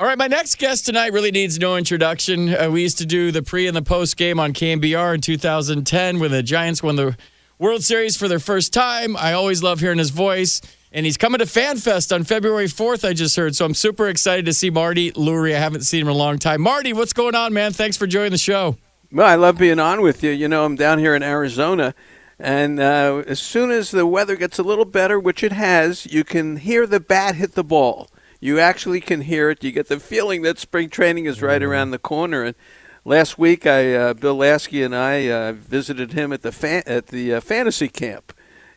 All 0.00 0.06
right, 0.06 0.16
my 0.16 0.28
next 0.28 0.56
guest 0.56 0.86
tonight 0.86 1.12
really 1.12 1.30
needs 1.30 1.58
no 1.58 1.76
introduction. 1.76 2.54
Uh, 2.54 2.70
we 2.70 2.80
used 2.80 2.96
to 2.96 3.04
do 3.04 3.30
the 3.30 3.42
pre 3.42 3.66
and 3.66 3.76
the 3.76 3.82
post 3.82 4.16
game 4.16 4.40
on 4.40 4.54
KNBR 4.54 5.16
in 5.16 5.20
2010 5.20 6.18
when 6.18 6.30
the 6.30 6.42
Giants 6.42 6.82
won 6.82 6.96
the 6.96 7.18
World 7.58 7.84
Series 7.84 8.16
for 8.16 8.26
their 8.26 8.38
first 8.38 8.72
time. 8.72 9.14
I 9.14 9.34
always 9.34 9.62
love 9.62 9.80
hearing 9.80 9.98
his 9.98 10.08
voice. 10.08 10.62
And 10.90 11.04
he's 11.04 11.18
coming 11.18 11.40
to 11.40 11.44
FanFest 11.44 12.14
on 12.14 12.24
February 12.24 12.64
4th, 12.64 13.06
I 13.06 13.12
just 13.12 13.36
heard. 13.36 13.54
So 13.54 13.66
I'm 13.66 13.74
super 13.74 14.08
excited 14.08 14.46
to 14.46 14.54
see 14.54 14.70
Marty 14.70 15.12
Lurie. 15.12 15.54
I 15.54 15.58
haven't 15.58 15.82
seen 15.82 16.00
him 16.00 16.08
in 16.08 16.14
a 16.14 16.16
long 16.16 16.38
time. 16.38 16.62
Marty, 16.62 16.94
what's 16.94 17.12
going 17.12 17.34
on, 17.34 17.52
man? 17.52 17.74
Thanks 17.74 17.98
for 17.98 18.06
joining 18.06 18.32
the 18.32 18.38
show. 18.38 18.78
Well, 19.12 19.28
I 19.28 19.34
love 19.34 19.58
being 19.58 19.78
on 19.78 20.00
with 20.00 20.24
you. 20.24 20.30
You 20.30 20.48
know, 20.48 20.64
I'm 20.64 20.76
down 20.76 20.98
here 20.98 21.14
in 21.14 21.22
Arizona. 21.22 21.94
And 22.38 22.80
uh, 22.80 23.22
as 23.26 23.38
soon 23.38 23.70
as 23.70 23.90
the 23.90 24.06
weather 24.06 24.36
gets 24.36 24.58
a 24.58 24.62
little 24.62 24.86
better, 24.86 25.20
which 25.20 25.44
it 25.44 25.52
has, 25.52 26.10
you 26.10 26.24
can 26.24 26.56
hear 26.56 26.86
the 26.86 27.00
bat 27.00 27.34
hit 27.34 27.52
the 27.52 27.62
ball 27.62 28.08
you 28.40 28.58
actually 28.58 29.00
can 29.00 29.20
hear 29.22 29.50
it. 29.50 29.62
You 29.62 29.70
get 29.70 29.88
the 29.88 30.00
feeling 30.00 30.42
that 30.42 30.58
spring 30.58 30.88
training 30.88 31.26
is 31.26 31.42
right 31.42 31.60
mm-hmm. 31.60 31.70
around 31.70 31.90
the 31.90 31.98
corner. 31.98 32.42
And 32.42 32.56
last 33.04 33.38
week, 33.38 33.66
I 33.66 33.94
uh, 33.94 34.14
Bill 34.14 34.36
Laskey 34.36 34.84
and 34.84 34.96
I 34.96 35.28
uh, 35.28 35.52
visited 35.52 36.14
him 36.14 36.32
at 36.32 36.42
the 36.42 36.52
fan- 36.52 36.82
at 36.86 37.08
the 37.08 37.34
uh, 37.34 37.40
fantasy 37.40 37.88
camp 37.88 38.32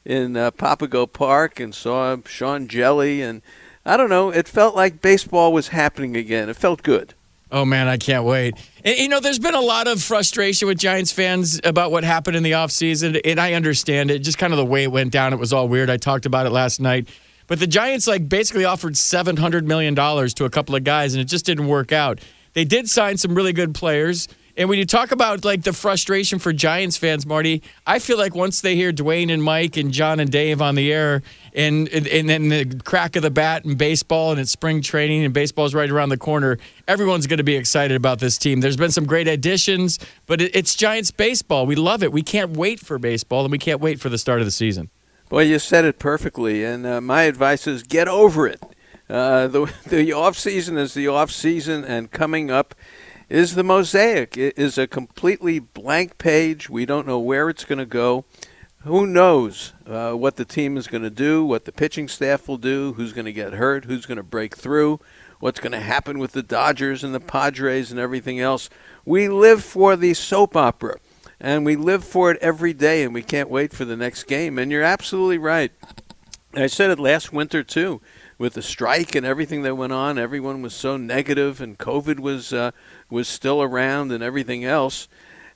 in 0.05 0.35
uh, 0.35 0.51
Papago 0.51 1.05
Park 1.05 1.59
and 1.59 1.73
saw 1.73 2.17
Sean 2.25 2.67
Jelly. 2.67 3.21
And 3.21 3.41
I 3.85 3.97
don't 3.97 4.09
know, 4.09 4.29
it 4.29 4.47
felt 4.47 4.75
like 4.75 5.01
baseball 5.01 5.53
was 5.53 5.69
happening 5.69 6.17
again. 6.17 6.49
It 6.49 6.57
felt 6.57 6.83
good. 6.83 7.13
Oh 7.51 7.65
man, 7.65 7.87
I 7.87 7.97
can't 7.97 8.25
wait. 8.25 8.55
And, 8.83 8.97
you 8.97 9.07
know, 9.07 9.19
there's 9.19 9.37
been 9.37 9.53
a 9.53 9.61
lot 9.61 9.87
of 9.87 10.01
frustration 10.01 10.67
with 10.67 10.79
Giants 10.79 11.11
fans 11.11 11.61
about 11.63 11.91
what 11.91 12.03
happened 12.03 12.35
in 12.35 12.41
the 12.41 12.53
offseason, 12.53 13.21
and 13.23 13.39
I 13.39 13.53
understand 13.53 14.09
it. 14.09 14.19
Just 14.19 14.39
kind 14.39 14.51
of 14.51 14.57
the 14.57 14.65
way 14.65 14.81
it 14.81 14.91
went 14.91 15.11
down, 15.11 15.33
it 15.33 15.39
was 15.39 15.53
all 15.53 15.69
weird. 15.69 15.87
I 15.87 15.97
talked 15.97 16.25
about 16.25 16.47
it 16.47 16.49
last 16.49 16.81
night. 16.81 17.07
But 17.53 17.59
the 17.59 17.67
Giants 17.67 18.07
like 18.07 18.27
basically 18.27 18.65
offered 18.65 18.97
seven 18.97 19.37
hundred 19.37 19.67
million 19.67 19.93
dollars 19.93 20.33
to 20.33 20.45
a 20.45 20.49
couple 20.49 20.73
of 20.75 20.83
guys, 20.83 21.13
and 21.13 21.21
it 21.21 21.25
just 21.25 21.45
didn't 21.45 21.67
work 21.67 21.91
out. 21.91 22.19
They 22.53 22.65
did 22.65 22.89
sign 22.89 23.17
some 23.17 23.35
really 23.35 23.53
good 23.53 23.75
players. 23.75 24.27
And 24.57 24.69
when 24.69 24.79
you 24.79 24.87
talk 24.87 25.11
about 25.11 25.45
like 25.45 25.61
the 25.61 25.71
frustration 25.71 26.39
for 26.39 26.51
Giants 26.51 26.97
fans, 26.97 27.27
Marty, 27.27 27.61
I 27.85 27.99
feel 27.99 28.17
like 28.17 28.33
once 28.33 28.61
they 28.61 28.75
hear 28.75 28.91
Duane 28.91 29.29
and 29.29 29.43
Mike 29.43 29.77
and 29.77 29.91
John 29.91 30.19
and 30.19 30.31
Dave 30.31 30.63
on 30.63 30.73
the 30.73 30.91
air, 30.91 31.21
and 31.53 31.87
and 31.89 32.27
then 32.27 32.49
the 32.49 32.81
crack 32.83 33.15
of 33.15 33.21
the 33.21 33.29
bat 33.29 33.65
and 33.65 33.77
baseball, 33.77 34.31
and 34.31 34.39
it's 34.39 34.49
spring 34.49 34.81
training 34.81 35.23
and 35.23 35.31
baseball's 35.31 35.75
right 35.75 35.91
around 35.91 36.09
the 36.09 36.17
corner, 36.17 36.57
everyone's 36.87 37.27
going 37.27 37.37
to 37.37 37.43
be 37.43 37.55
excited 37.55 37.95
about 37.95 38.17
this 38.17 38.39
team. 38.39 38.61
There's 38.61 38.77
been 38.77 38.89
some 38.89 39.05
great 39.05 39.27
additions, 39.27 39.99
but 40.25 40.41
it's 40.41 40.73
Giants 40.73 41.11
baseball. 41.11 41.67
We 41.67 41.75
love 41.75 42.01
it. 42.01 42.11
We 42.11 42.23
can't 42.23 42.57
wait 42.57 42.79
for 42.79 42.97
baseball, 42.97 43.45
and 43.45 43.51
we 43.51 43.59
can't 43.59 43.79
wait 43.79 43.99
for 43.99 44.09
the 44.09 44.17
start 44.17 44.39
of 44.39 44.45
the 44.45 44.51
season. 44.51 44.89
Well, 45.33 45.43
you 45.43 45.57
said 45.57 45.83
it 45.83 45.97
perfectly, 45.97 46.63
and 46.63 46.85
uh, 46.85 47.01
my 47.01 47.23
advice 47.23 47.65
is 47.65 47.81
get 47.81 48.07
over 48.07 48.45
it. 48.45 48.61
Uh, 49.09 49.47
the 49.47 49.73
the 49.87 50.13
off 50.13 50.37
season 50.37 50.77
is 50.77 50.93
the 50.93 51.07
off 51.07 51.31
season, 51.31 51.83
and 51.83 52.11
coming 52.11 52.51
up 52.51 52.75
is 53.29 53.55
the 53.55 53.63
mosaic. 53.63 54.37
It 54.37 54.59
is 54.59 54.77
a 54.77 54.85
completely 54.85 55.57
blank 55.57 56.19
page. 56.19 56.69
We 56.69 56.85
don't 56.85 57.07
know 57.07 57.17
where 57.17 57.49
it's 57.49 57.65
going 57.65 57.79
to 57.79 57.87
go. 57.87 58.25
Who 58.83 59.07
knows 59.07 59.73
uh, 59.87 60.11
what 60.11 60.35
the 60.35 60.45
team 60.45 60.77
is 60.77 60.85
going 60.85 61.01
to 61.01 61.09
do, 61.09 61.43
what 61.43 61.65
the 61.65 61.71
pitching 61.71 62.07
staff 62.07 62.47
will 62.47 62.59
do, 62.59 62.93
who's 62.93 63.11
going 63.11 63.25
to 63.25 63.33
get 63.33 63.53
hurt, 63.53 63.85
who's 63.85 64.05
going 64.05 64.17
to 64.17 64.23
break 64.23 64.55
through, 64.55 64.99
what's 65.39 65.59
going 65.59 65.71
to 65.71 65.79
happen 65.79 66.19
with 66.19 66.33
the 66.33 66.43
Dodgers 66.43 67.03
and 67.03 67.15
the 67.15 67.19
Padres 67.19 67.89
and 67.89 67.99
everything 67.99 68.39
else. 68.39 68.69
We 69.03 69.29
live 69.29 69.63
for 69.63 69.95
the 69.95 70.13
soap 70.13 70.55
opera 70.55 70.99
and 71.43 71.65
we 71.65 71.75
live 71.75 72.05
for 72.05 72.31
it 72.31 72.37
every 72.41 72.73
day, 72.73 73.03
and 73.03 73.13
we 73.13 73.21
can't 73.21 73.49
wait 73.49 73.73
for 73.73 73.83
the 73.83 73.97
next 73.97 74.23
game. 74.23 74.57
And 74.57 74.71
you're 74.71 74.81
absolutely 74.81 75.37
right. 75.37 75.73
I 76.55 76.67
said 76.67 76.89
it 76.89 76.99
last 76.99 77.33
winter 77.33 77.63
too, 77.63 77.99
with 78.37 78.53
the 78.53 78.61
strike 78.61 79.13
and 79.13 79.25
everything 79.25 79.63
that 79.63 79.75
went 79.75 79.91
on. 79.91 80.17
Everyone 80.17 80.61
was 80.61 80.73
so 80.73 80.95
negative, 80.95 81.59
and 81.59 81.77
COVID 81.77 82.19
was 82.19 82.53
uh, 82.53 82.71
was 83.09 83.27
still 83.27 83.61
around, 83.61 84.13
and 84.13 84.23
everything 84.23 84.63
else. 84.63 85.09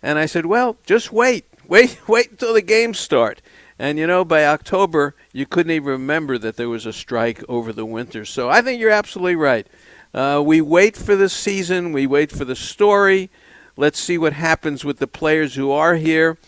And 0.04 0.20
I 0.20 0.26
said, 0.26 0.46
well, 0.46 0.76
just 0.86 1.14
wait, 1.14 1.46
wait, 1.66 1.98
wait 2.08 2.32
until 2.32 2.54
the 2.54 2.62
games 2.62 3.00
start. 3.00 3.42
And 3.80 3.98
you 3.98 4.08
know, 4.08 4.26
by 4.26 4.46
October, 4.46 5.16
you 5.32 5.46
couldn't 5.46 5.72
even 5.72 5.88
remember 5.88 6.38
that 6.38 6.58
there 6.58 6.68
was 6.70 6.86
a 6.86 6.92
strike 6.92 7.42
over 7.48 7.72
the 7.72 7.86
winter. 7.86 8.26
So 8.26 8.50
I 8.50 8.62
think 8.62 8.82
you're 8.82 8.92
absolutely 8.92 9.38
right. 9.38 9.66
Uh, 10.14 10.42
we 10.46 10.60
wait 10.60 10.98
for 10.98 11.16
the 11.16 11.30
season. 11.30 11.94
We 11.94 12.08
wait 12.08 12.30
for 12.32 12.44
the 12.44 12.56
story. 12.58 13.30
Let's 13.80 14.00
see 14.00 14.18
what 14.18 14.34
happens 14.34 14.84
with 14.84 14.98
the 14.98 15.06
players 15.06 15.54
who 15.54 15.70
are 15.70 15.96
here. 15.96 16.40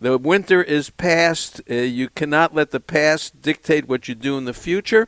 The 0.00 0.16
winter 0.16 0.62
is 0.62 0.88
past. 0.88 1.60
Uh, 1.70 1.74
you 1.74 2.08
cannot 2.08 2.54
let 2.54 2.70
the 2.70 2.80
past 2.80 3.42
dictate 3.42 3.86
what 3.86 4.08
you 4.08 4.14
do 4.14 4.38
in 4.38 4.46
the 4.46 4.54
future, 4.54 5.06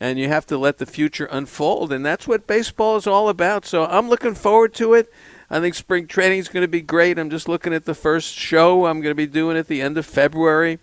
and 0.00 0.18
you 0.18 0.28
have 0.28 0.46
to 0.46 0.56
let 0.56 0.78
the 0.78 0.86
future 0.86 1.26
unfold. 1.26 1.92
And 1.92 2.06
that's 2.06 2.26
what 2.26 2.46
baseball 2.46 2.96
is 2.96 3.06
all 3.06 3.28
about. 3.28 3.66
So 3.66 3.84
I'm 3.84 4.08
looking 4.08 4.34
forward 4.34 4.72
to 4.74 4.94
it. 4.94 5.12
I 5.50 5.60
think 5.60 5.74
spring 5.74 6.06
training 6.06 6.38
is 6.38 6.48
going 6.48 6.64
to 6.64 6.68
be 6.68 6.80
great. 6.80 7.18
I'm 7.18 7.28
just 7.28 7.46
looking 7.46 7.74
at 7.74 7.84
the 7.84 7.94
first 7.94 8.34
show 8.34 8.86
I'm 8.86 9.02
going 9.02 9.10
to 9.10 9.14
be 9.14 9.26
doing 9.26 9.58
at 9.58 9.68
the 9.68 9.82
end 9.82 9.98
of 9.98 10.06
February. 10.06 10.78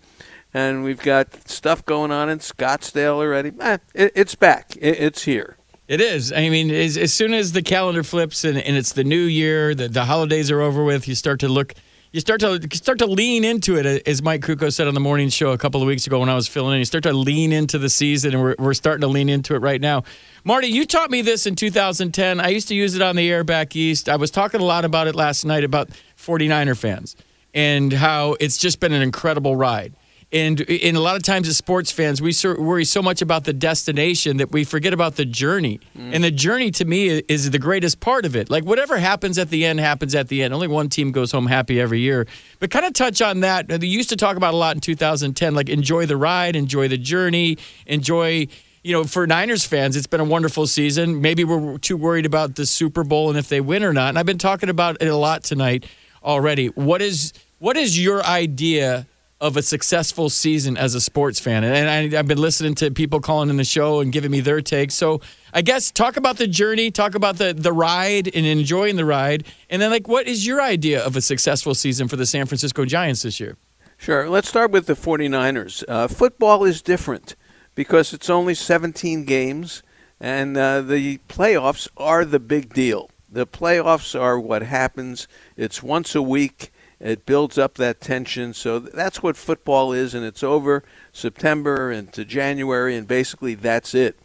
And 0.54 0.84
we've 0.84 1.02
got 1.02 1.48
stuff 1.48 1.84
going 1.84 2.12
on 2.12 2.28
in 2.28 2.38
Scottsdale 2.38 3.16
already. 3.16 3.52
Eh, 3.58 3.78
it, 3.94 4.12
it's 4.14 4.36
back. 4.36 4.76
It, 4.76 5.00
it's 5.00 5.24
here. 5.24 5.56
It 5.88 6.00
is. 6.00 6.32
I 6.32 6.48
mean, 6.48 6.70
as, 6.70 6.96
as 6.96 7.14
soon 7.14 7.32
as 7.32 7.52
the 7.52 7.62
calendar 7.62 8.02
flips 8.02 8.44
and, 8.44 8.58
and 8.58 8.76
it's 8.76 8.92
the 8.92 9.04
new 9.04 9.22
year, 9.22 9.74
the, 9.74 9.88
the 9.88 10.04
holidays 10.04 10.50
are 10.50 10.60
over 10.60 10.82
with, 10.82 11.06
you 11.06 11.14
start 11.14 11.40
to 11.40 11.48
look, 11.48 11.74
you 12.10 12.18
start 12.18 12.40
to 12.40 12.60
start 12.72 12.98
to 12.98 13.06
lean 13.06 13.44
into 13.44 13.76
it, 13.76 14.02
as 14.08 14.20
Mike 14.20 14.40
Krukow 14.40 14.72
said 14.72 14.88
on 14.88 14.94
the 14.94 15.00
morning 15.00 15.28
show 15.28 15.52
a 15.52 15.58
couple 15.58 15.80
of 15.80 15.86
weeks 15.86 16.06
ago 16.06 16.18
when 16.18 16.28
I 16.28 16.34
was 16.34 16.48
filling 16.48 16.74
in. 16.74 16.78
You 16.80 16.86
start 16.86 17.04
to 17.04 17.12
lean 17.12 17.52
into 17.52 17.78
the 17.78 17.88
season, 17.88 18.34
and 18.34 18.42
we're, 18.42 18.56
we're 18.58 18.74
starting 18.74 19.02
to 19.02 19.06
lean 19.06 19.28
into 19.28 19.54
it 19.54 19.58
right 19.58 19.80
now. 19.80 20.02
Marty, 20.42 20.66
you 20.66 20.86
taught 20.86 21.10
me 21.10 21.22
this 21.22 21.46
in 21.46 21.54
2010. 21.54 22.40
I 22.40 22.48
used 22.48 22.66
to 22.68 22.74
use 22.74 22.96
it 22.96 23.02
on 23.02 23.14
the 23.14 23.30
air 23.30 23.44
back 23.44 23.76
east. 23.76 24.08
I 24.08 24.16
was 24.16 24.32
talking 24.32 24.60
a 24.60 24.64
lot 24.64 24.84
about 24.84 25.06
it 25.06 25.14
last 25.14 25.44
night 25.44 25.62
about 25.62 25.90
49er 26.16 26.76
fans 26.76 27.14
and 27.54 27.92
how 27.92 28.36
it's 28.40 28.56
just 28.56 28.80
been 28.80 28.92
an 28.92 29.02
incredible 29.02 29.54
ride. 29.54 29.94
And, 30.32 30.68
and 30.68 30.96
a 30.96 31.00
lot 31.00 31.14
of 31.14 31.22
times 31.22 31.46
as 31.46 31.56
sports 31.56 31.92
fans, 31.92 32.20
we 32.20 32.34
worry 32.58 32.84
so 32.84 33.00
much 33.00 33.22
about 33.22 33.44
the 33.44 33.52
destination 33.52 34.38
that 34.38 34.50
we 34.50 34.64
forget 34.64 34.92
about 34.92 35.14
the 35.14 35.24
journey. 35.24 35.78
Mm. 35.96 36.14
And 36.14 36.24
the 36.24 36.32
journey 36.32 36.72
to 36.72 36.84
me 36.84 37.22
is 37.28 37.50
the 37.50 37.60
greatest 37.60 38.00
part 38.00 38.24
of 38.24 38.34
it. 38.34 38.50
Like 38.50 38.64
whatever 38.64 38.98
happens 38.98 39.38
at 39.38 39.50
the 39.50 39.64
end 39.64 39.78
happens 39.78 40.16
at 40.16 40.28
the 40.28 40.42
end. 40.42 40.52
Only 40.52 40.66
one 40.66 40.88
team 40.88 41.12
goes 41.12 41.30
home 41.30 41.46
happy 41.46 41.80
every 41.80 42.00
year. 42.00 42.26
But 42.58 42.70
kind 42.70 42.84
of 42.84 42.92
touch 42.92 43.22
on 43.22 43.40
that. 43.40 43.68
They 43.68 43.86
used 43.86 44.08
to 44.08 44.16
talk 44.16 44.36
about 44.36 44.52
a 44.52 44.56
lot 44.56 44.74
in 44.74 44.80
2010, 44.80 45.54
like 45.54 45.68
enjoy 45.68 46.06
the 46.06 46.16
ride, 46.16 46.56
enjoy 46.56 46.88
the 46.88 46.98
journey, 46.98 47.58
enjoy 47.86 48.48
you 48.82 48.92
know, 48.92 49.02
for 49.02 49.26
Niners 49.26 49.64
fans, 49.64 49.96
it's 49.96 50.06
been 50.06 50.20
a 50.20 50.24
wonderful 50.24 50.64
season. 50.68 51.20
Maybe 51.20 51.42
we're 51.42 51.76
too 51.78 51.96
worried 51.96 52.24
about 52.24 52.54
the 52.54 52.64
Super 52.64 53.02
Bowl 53.02 53.30
and 53.30 53.36
if 53.36 53.48
they 53.48 53.60
win 53.60 53.82
or 53.82 53.92
not. 53.92 54.10
And 54.10 54.18
I've 54.18 54.26
been 54.26 54.38
talking 54.38 54.68
about 54.68 54.98
it 55.00 55.08
a 55.08 55.16
lot 55.16 55.42
tonight 55.42 55.86
already. 56.22 56.68
What 56.68 57.02
is 57.02 57.32
what 57.58 57.76
is 57.76 58.00
your 58.00 58.22
idea 58.22 59.08
of 59.40 59.56
a 59.56 59.62
successful 59.62 60.30
season 60.30 60.76
as 60.78 60.94
a 60.94 61.00
sports 61.00 61.38
fan. 61.38 61.62
And 61.62 61.88
I, 61.88 62.16
have 62.16 62.26
been 62.26 62.38
listening 62.38 62.74
to 62.76 62.90
people 62.90 63.20
calling 63.20 63.50
in 63.50 63.58
the 63.58 63.64
show 63.64 64.00
and 64.00 64.10
giving 64.10 64.30
me 64.30 64.40
their 64.40 64.62
take. 64.62 64.90
So 64.90 65.20
I 65.52 65.60
guess 65.60 65.90
talk 65.90 66.16
about 66.16 66.38
the 66.38 66.46
journey, 66.46 66.90
talk 66.90 67.14
about 67.14 67.36
the, 67.36 67.52
the 67.52 67.72
ride 67.72 68.28
and 68.34 68.46
enjoying 68.46 68.96
the 68.96 69.04
ride. 69.04 69.46
And 69.68 69.82
then, 69.82 69.90
like, 69.90 70.08
what 70.08 70.26
is 70.26 70.46
your 70.46 70.62
idea 70.62 71.04
of 71.04 71.16
a 71.16 71.20
successful 71.20 71.74
season 71.74 72.08
for 72.08 72.16
the 72.16 72.26
San 72.26 72.46
Francisco 72.46 72.86
Giants 72.86 73.22
this 73.22 73.38
year? 73.38 73.56
Sure. 73.98 74.28
Let's 74.28 74.48
start 74.48 74.70
with 74.70 74.86
the 74.86 74.94
49ers. 74.94 75.84
Uh, 75.86 76.08
football 76.08 76.64
is 76.64 76.80
different 76.80 77.36
because 77.74 78.14
it's 78.14 78.30
only 78.30 78.54
17 78.54 79.24
games, 79.24 79.82
and 80.18 80.56
uh, 80.56 80.80
the 80.80 81.18
playoffs 81.28 81.88
are 81.96 82.24
the 82.24 82.40
big 82.40 82.72
deal. 82.72 83.10
The 83.30 83.46
playoffs 83.46 84.18
are 84.18 84.40
what 84.40 84.62
happens, 84.62 85.28
it's 85.56 85.82
once 85.82 86.14
a 86.14 86.22
week 86.22 86.72
it 87.00 87.26
builds 87.26 87.58
up 87.58 87.74
that 87.74 88.00
tension. 88.00 88.54
So 88.54 88.78
that's 88.78 89.22
what 89.22 89.36
football 89.36 89.92
is, 89.92 90.14
and 90.14 90.24
it's 90.24 90.42
over 90.42 90.82
September 91.12 91.90
into 91.90 92.24
January, 92.24 92.96
and 92.96 93.06
basically 93.06 93.54
that's 93.54 93.94
it. 93.94 94.18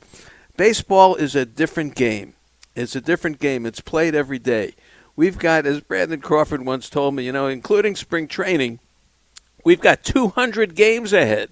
Baseball 0.58 1.16
is 1.16 1.36
a 1.36 1.46
different 1.46 1.96
game. 1.96 2.34
It's 2.76 2.96
a 2.96 3.02
different 3.02 3.40
game. 3.40 3.66
It's 3.66 3.82
played 3.82 4.16
every 4.16 4.40
day. 4.40 4.76
We've 5.16 5.38
got, 5.38 5.66
as 5.66 5.82
Brandon 5.82 6.22
Crawford 6.22 6.66
once 6.66 6.90
told 6.90 7.16
me, 7.16 7.26
you 7.26 7.32
know, 7.32 7.48
including 7.48 7.96
spring 7.96 8.28
training, 8.28 8.80
we've 9.66 9.82
got 9.82 10.04
200 10.04 10.76
games 10.76 11.12
ahead. 11.12 11.52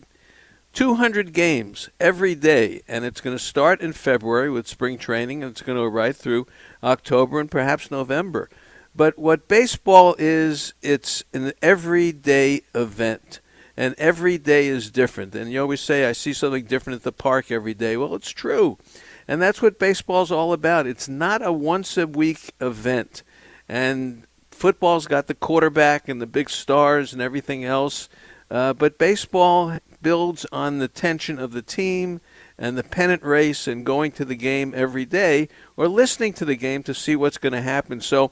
200 0.73 1.33
games 1.33 1.89
every 1.99 2.35
day, 2.35 2.81
and 2.87 3.03
it's 3.03 3.21
going 3.21 3.35
to 3.35 3.43
start 3.43 3.81
in 3.81 3.91
February 3.91 4.49
with 4.49 4.67
spring 4.67 4.97
training, 4.97 5.41
and 5.41 5.51
it's 5.51 5.63
going 5.63 5.75
to 5.75 5.81
go 5.81 5.87
right 5.87 6.15
through 6.15 6.45
October 6.83 7.39
and 7.39 7.49
perhaps 7.49 7.89
November. 7.89 8.49
But 8.95 9.17
what 9.17 9.47
baseball 9.47 10.15
is, 10.17 10.73
it's 10.81 11.23
an 11.33 11.53
everyday 11.61 12.61
event. 12.73 13.39
And 13.77 13.95
every 13.97 14.37
day 14.37 14.67
is 14.67 14.91
different. 14.91 15.33
And 15.35 15.51
you 15.51 15.61
always 15.61 15.79
say, 15.79 16.05
I 16.05 16.11
see 16.11 16.33
something 16.33 16.65
different 16.65 16.97
at 16.97 17.03
the 17.03 17.13
park 17.13 17.49
every 17.49 17.73
day. 17.73 17.95
Well, 17.95 18.13
it's 18.13 18.31
true. 18.31 18.77
And 19.25 19.41
that's 19.41 19.61
what 19.61 19.79
baseball's 19.79 20.31
all 20.31 20.51
about. 20.51 20.85
It's 20.85 21.07
not 21.07 21.45
a 21.45 21.53
once 21.53 21.97
a 21.97 22.05
week 22.05 22.51
event. 22.59 23.23
And 23.69 24.25
football's 24.51 25.07
got 25.07 25.27
the 25.27 25.33
quarterback 25.33 26.09
and 26.09 26.21
the 26.21 26.27
big 26.27 26.49
stars 26.49 27.13
and 27.13 27.21
everything 27.21 27.63
else. 27.63 28.09
Uh, 28.51 28.73
but 28.73 28.97
baseball 28.97 29.77
builds 30.01 30.45
on 30.51 30.79
the 30.79 30.87
tension 30.87 31.39
of 31.39 31.51
the 31.51 31.61
team 31.61 32.19
and 32.57 32.77
the 32.77 32.83
pennant 32.83 33.23
race 33.23 33.67
and 33.67 33.85
going 33.85 34.11
to 34.11 34.25
the 34.25 34.35
game 34.35 34.73
every 34.75 35.05
day 35.05 35.47
or 35.77 35.87
listening 35.87 36.33
to 36.33 36.45
the 36.45 36.55
game 36.55 36.83
to 36.83 36.93
see 36.93 37.15
what's 37.15 37.37
going 37.37 37.53
to 37.53 37.61
happen. 37.61 38.01
So 38.01 38.31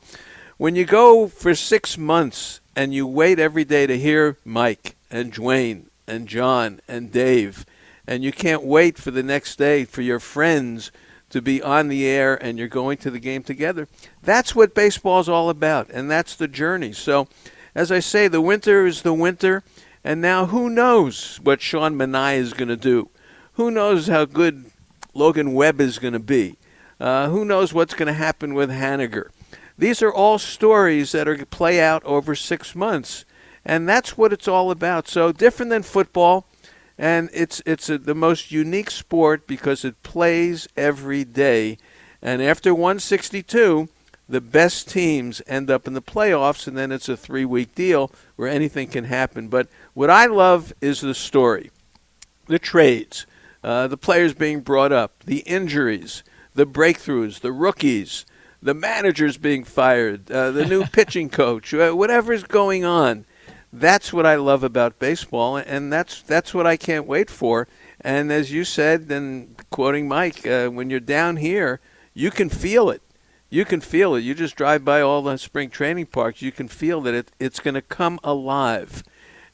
when 0.57 0.75
you 0.75 0.85
go 0.85 1.27
for 1.27 1.53
six 1.53 1.97
months 1.97 2.59
and 2.75 2.93
you 2.93 3.05
wait 3.05 3.39
every 3.39 3.63
day 3.63 3.85
to 3.85 3.97
hear 3.97 4.37
Mike 4.43 4.95
and 5.11 5.31
Duane 5.31 5.87
and 6.07 6.27
John 6.27 6.79
and 6.87 7.11
Dave, 7.11 7.65
and 8.07 8.23
you 8.23 8.31
can't 8.31 8.63
wait 8.63 8.97
for 8.97 9.11
the 9.11 9.21
next 9.21 9.57
day 9.57 9.85
for 9.85 10.01
your 10.01 10.19
friends 10.19 10.91
to 11.29 11.41
be 11.41 11.61
on 11.61 11.89
the 11.89 12.07
air 12.07 12.41
and 12.43 12.57
you're 12.57 12.67
going 12.67 12.97
to 12.97 13.11
the 13.11 13.19
game 13.19 13.43
together. 13.43 13.87
That's 14.23 14.55
what 14.55 14.73
baseball 14.73 15.19
is 15.19 15.29
all 15.29 15.49
about, 15.49 15.89
and 15.91 16.09
that's 16.09 16.35
the 16.35 16.47
journey. 16.47 16.93
So, 16.93 17.27
as 17.75 17.91
I 17.91 17.99
say, 17.99 18.27
the 18.27 18.41
winter 18.41 18.87
is 18.87 19.03
the 19.03 19.13
winter, 19.13 19.61
and 20.03 20.21
now 20.21 20.47
who 20.47 20.69
knows 20.69 21.39
what 21.43 21.61
Sean 21.61 21.95
Manaea 21.95 22.37
is 22.37 22.53
going 22.53 22.69
to 22.69 22.77
do? 22.77 23.09
Who 23.53 23.69
knows 23.69 24.07
how 24.07 24.25
good 24.25 24.71
Logan 25.13 25.53
Webb 25.53 25.81
is 25.81 25.99
going 25.99 26.13
to 26.13 26.19
be? 26.19 26.57
Uh, 26.99 27.29
who 27.29 27.45
knows 27.45 27.73
what's 27.73 27.93
going 27.93 28.07
to 28.07 28.13
happen 28.13 28.55
with 28.55 28.71
Haniger? 28.71 29.29
These 29.77 30.01
are 30.01 30.13
all 30.13 30.39
stories 30.39 31.11
that 31.11 31.27
are 31.27 31.45
play 31.45 31.79
out 31.79 32.03
over 32.03 32.35
six 32.35 32.75
months, 32.75 33.25
and 33.63 33.87
that's 33.87 34.17
what 34.17 34.33
it's 34.33 34.47
all 34.47 34.71
about. 34.71 35.07
So 35.07 35.31
different 35.31 35.69
than 35.69 35.83
football 35.83 36.47
and 36.97 37.29
it's 37.33 37.61
it's 37.65 37.89
a, 37.89 37.97
the 37.97 38.15
most 38.15 38.51
unique 38.51 38.89
sport 38.89 39.45
because 39.47 39.85
it 39.85 40.01
plays 40.03 40.67
every 40.75 41.23
day. 41.23 41.77
And 42.21 42.41
after 42.41 42.73
162, 42.73 43.89
the 44.27 44.41
best 44.41 44.89
teams 44.89 45.41
end 45.45 45.69
up 45.69 45.87
in 45.87 45.93
the 45.93 46.01
playoffs, 46.01 46.67
and 46.67 46.75
then 46.75 46.91
it's 46.91 47.07
a 47.07 47.15
three-week 47.15 47.75
deal 47.75 48.11
where 48.35 48.49
anything 48.49 48.87
can 48.87 49.05
happen. 49.05 49.47
But 49.47 49.67
what 49.93 50.09
I 50.09 50.25
love 50.25 50.73
is 50.81 51.01
the 51.01 51.13
story, 51.13 51.69
the 52.47 52.59
trades, 52.59 53.27
uh, 53.63 53.87
the 53.87 53.97
players 53.97 54.33
being 54.33 54.61
brought 54.61 54.91
up, 54.91 55.23
the 55.25 55.39
injuries, 55.39 56.23
the 56.55 56.65
breakthroughs, 56.65 57.41
the 57.41 57.51
rookies, 57.51 58.25
the 58.61 58.73
managers 58.73 59.37
being 59.37 59.63
fired, 59.63 60.31
uh, 60.31 60.51
the 60.51 60.65
new 60.65 60.85
pitching 60.91 61.29
coach, 61.29 61.73
uh, 61.73 61.91
whatever's 61.91 62.43
going 62.43 62.83
on 62.85 63.25
that's 63.71 64.13
what 64.13 64.25
I 64.25 64.35
love 64.35 64.63
about 64.63 64.99
baseball, 64.99 65.57
and 65.57 65.91
that's 65.91 66.21
that's 66.21 66.53
what 66.53 66.65
I 66.65 66.77
can't 66.77 67.05
wait 67.05 67.29
for. 67.29 67.67
And 68.01 68.31
as 68.31 68.51
you 68.51 68.63
said, 68.63 69.11
and 69.11 69.55
quoting 69.69 70.07
Mike, 70.07 70.45
uh, 70.45 70.69
when 70.69 70.89
you're 70.89 70.99
down 70.99 71.37
here, 71.37 71.79
you 72.13 72.31
can 72.31 72.49
feel 72.49 72.89
it. 72.89 73.01
You 73.49 73.65
can 73.65 73.81
feel 73.81 74.15
it. 74.15 74.21
You 74.21 74.33
just 74.33 74.55
drive 74.55 74.83
by 74.83 75.01
all 75.01 75.21
the 75.21 75.37
spring 75.37 75.69
training 75.69 76.07
parks. 76.07 76.41
You 76.41 76.51
can 76.51 76.67
feel 76.67 77.01
that 77.01 77.13
it, 77.13 77.31
it's 77.39 77.59
going 77.59 77.75
to 77.75 77.81
come 77.81 78.19
alive. 78.23 79.03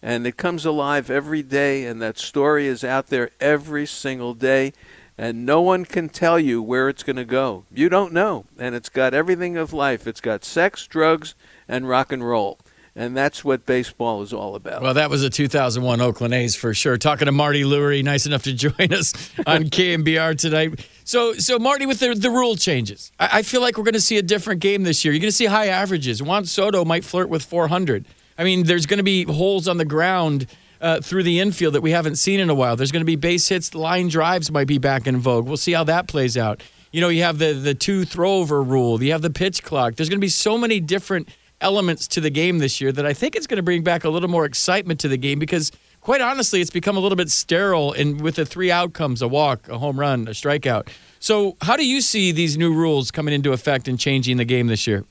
And 0.02 0.28
it 0.28 0.36
comes 0.36 0.66
alive 0.66 1.10
every 1.10 1.44
day, 1.44 1.86
and 1.86 2.02
that 2.02 2.18
story 2.18 2.68
is 2.68 2.84
out 2.84 3.08
there 3.08 3.30
every 3.40 3.86
single 3.86 4.34
day. 4.34 4.74
And 5.18 5.46
no 5.46 5.62
one 5.62 5.86
can 5.86 6.10
tell 6.10 6.40
you 6.40 6.62
where 6.62 6.90
it's 6.90 7.04
going 7.04 7.18
to 7.18 7.26
go. 7.26 7.66
You 7.72 7.88
don't 7.88 8.14
know. 8.14 8.46
And 8.58 8.74
it's 8.74 8.90
got 8.90 9.14
everything 9.14 9.58
of 9.58 9.72
life 9.72 10.08
it's 10.08 10.22
got 10.22 10.44
sex, 10.44 10.88
drugs, 10.88 11.36
and 11.68 11.88
rock 11.88 12.12
and 12.12 12.28
roll 12.28 12.60
and 12.96 13.18
that's 13.18 13.44
what 13.44 13.66
baseball 13.66 14.22
is 14.22 14.34
all 14.34 14.56
about. 14.56 14.82
Well, 14.82 14.94
that 14.94 15.10
was 15.10 15.24
a 15.24 15.30
2001 15.30 16.00
Oakland 16.02 16.34
A's 16.34 16.56
for 16.56 16.74
sure. 16.74 16.98
Talking 16.98 17.26
to 17.26 17.32
Marty 17.32 17.64
Lurie, 17.64 18.04
nice 18.04 18.26
enough 18.26 18.44
to 18.44 18.54
join 18.54 18.94
us 18.94 19.14
on 19.48 19.64
KNBR 19.70 20.38
tonight. 20.38 20.88
So, 21.04 21.34
so 21.34 21.58
Marty, 21.58 21.86
with 21.86 22.00
the, 22.00 22.14
the 22.14 22.30
rule 22.30 22.56
changes, 22.56 23.12
I, 23.20 23.40
I 23.40 23.42
feel 23.42 23.62
like 23.62 23.78
we're 23.78 23.84
going 23.84 23.94
to 23.94 24.02
see 24.02 24.18
a 24.18 24.24
different 24.24 24.62
game 24.62 24.84
this 24.84 25.04
year. 25.04 25.14
You're 25.14 25.22
going 25.22 25.32
to 25.32 25.36
see 25.36 25.46
high 25.46 25.68
averages. 25.68 26.22
Juan 26.22 26.46
Soto 26.46 26.86
might 26.86 27.04
flirt 27.04 27.30
with 27.30 27.44
400. 27.44 28.06
I 28.38 28.44
mean, 28.44 28.64
there's 28.64 28.86
going 28.86 28.98
to 29.00 29.04
be 29.04 29.24
holes 29.24 29.68
on 29.68 29.78
the 29.78 29.86
ground. 29.86 30.48
Uh, 30.84 31.00
through 31.00 31.24
the 31.24 31.40
infield 31.40 31.74
that 31.74 31.80
we 31.80 31.92
haven't 31.92 32.18
seen 32.18 32.42
in 32.42 32.50
a 32.50 32.54
while. 32.54 32.76
There's 32.76 32.92
going 32.92 33.00
to 33.00 33.06
be 33.06 33.16
base 33.16 33.48
hits, 33.48 33.74
line 33.74 34.10
drives 34.10 34.52
might 34.52 34.68
be 34.68 34.80
back 34.80 35.08
in 35.08 35.16
vogue. 35.16 35.46
We'll 35.46 35.56
see 35.56 35.72
how 35.72 35.86
that 35.86 36.10
plays 36.10 36.36
out. 36.36 36.62
You 36.92 37.00
know, 37.00 37.08
you 37.08 37.24
have 37.24 37.38
the 37.38 37.54
the 37.54 37.74
two 37.74 38.04
throw 38.04 38.34
over 38.34 38.62
rule. 38.62 39.02
You 39.02 39.14
have 39.14 39.22
the 39.22 39.30
pitch 39.30 39.64
clock. 39.64 39.96
There's 39.96 40.10
going 40.10 40.20
to 40.20 40.26
be 40.26 40.28
so 40.28 40.58
many 40.58 40.82
different 40.82 41.30
elements 41.62 42.06
to 42.10 42.20
the 42.20 42.30
game 42.30 42.60
this 42.60 42.82
year 42.82 42.92
that 42.92 43.06
I 43.06 43.14
think 43.14 43.38
it's 43.38 43.48
going 43.48 43.58
to 43.58 43.64
bring 43.64 43.82
back 43.82 44.04
a 44.04 44.10
little 44.10 44.30
more 44.30 44.44
excitement 44.44 45.00
to 45.00 45.08
the 45.08 45.16
game 45.16 45.40
because 45.40 45.72
quite 46.02 46.22
honestly, 46.22 46.62
it's 46.62 46.70
become 46.70 46.98
a 46.98 47.00
little 47.00 47.16
bit 47.16 47.32
sterile 47.32 47.94
and 47.94 48.22
with 48.22 48.36
the 48.36 48.46
three 48.46 48.70
outcomes 48.70 49.22
a 49.22 49.28
walk, 49.28 49.68
a 49.70 49.78
home 49.78 50.00
run, 50.00 50.28
a 50.28 50.32
strikeout. 50.32 50.90
So, 51.20 51.56
how 51.62 51.78
do 51.78 51.88
you 51.88 52.02
see 52.02 52.32
these 52.32 52.58
new 52.58 52.74
rules 52.74 53.10
coming 53.10 53.34
into 53.34 53.54
effect 53.54 53.88
and 53.88 53.98
changing 53.98 54.38
the 54.38 54.46
game 54.46 54.68
this 54.68 54.86
year? 54.86 55.06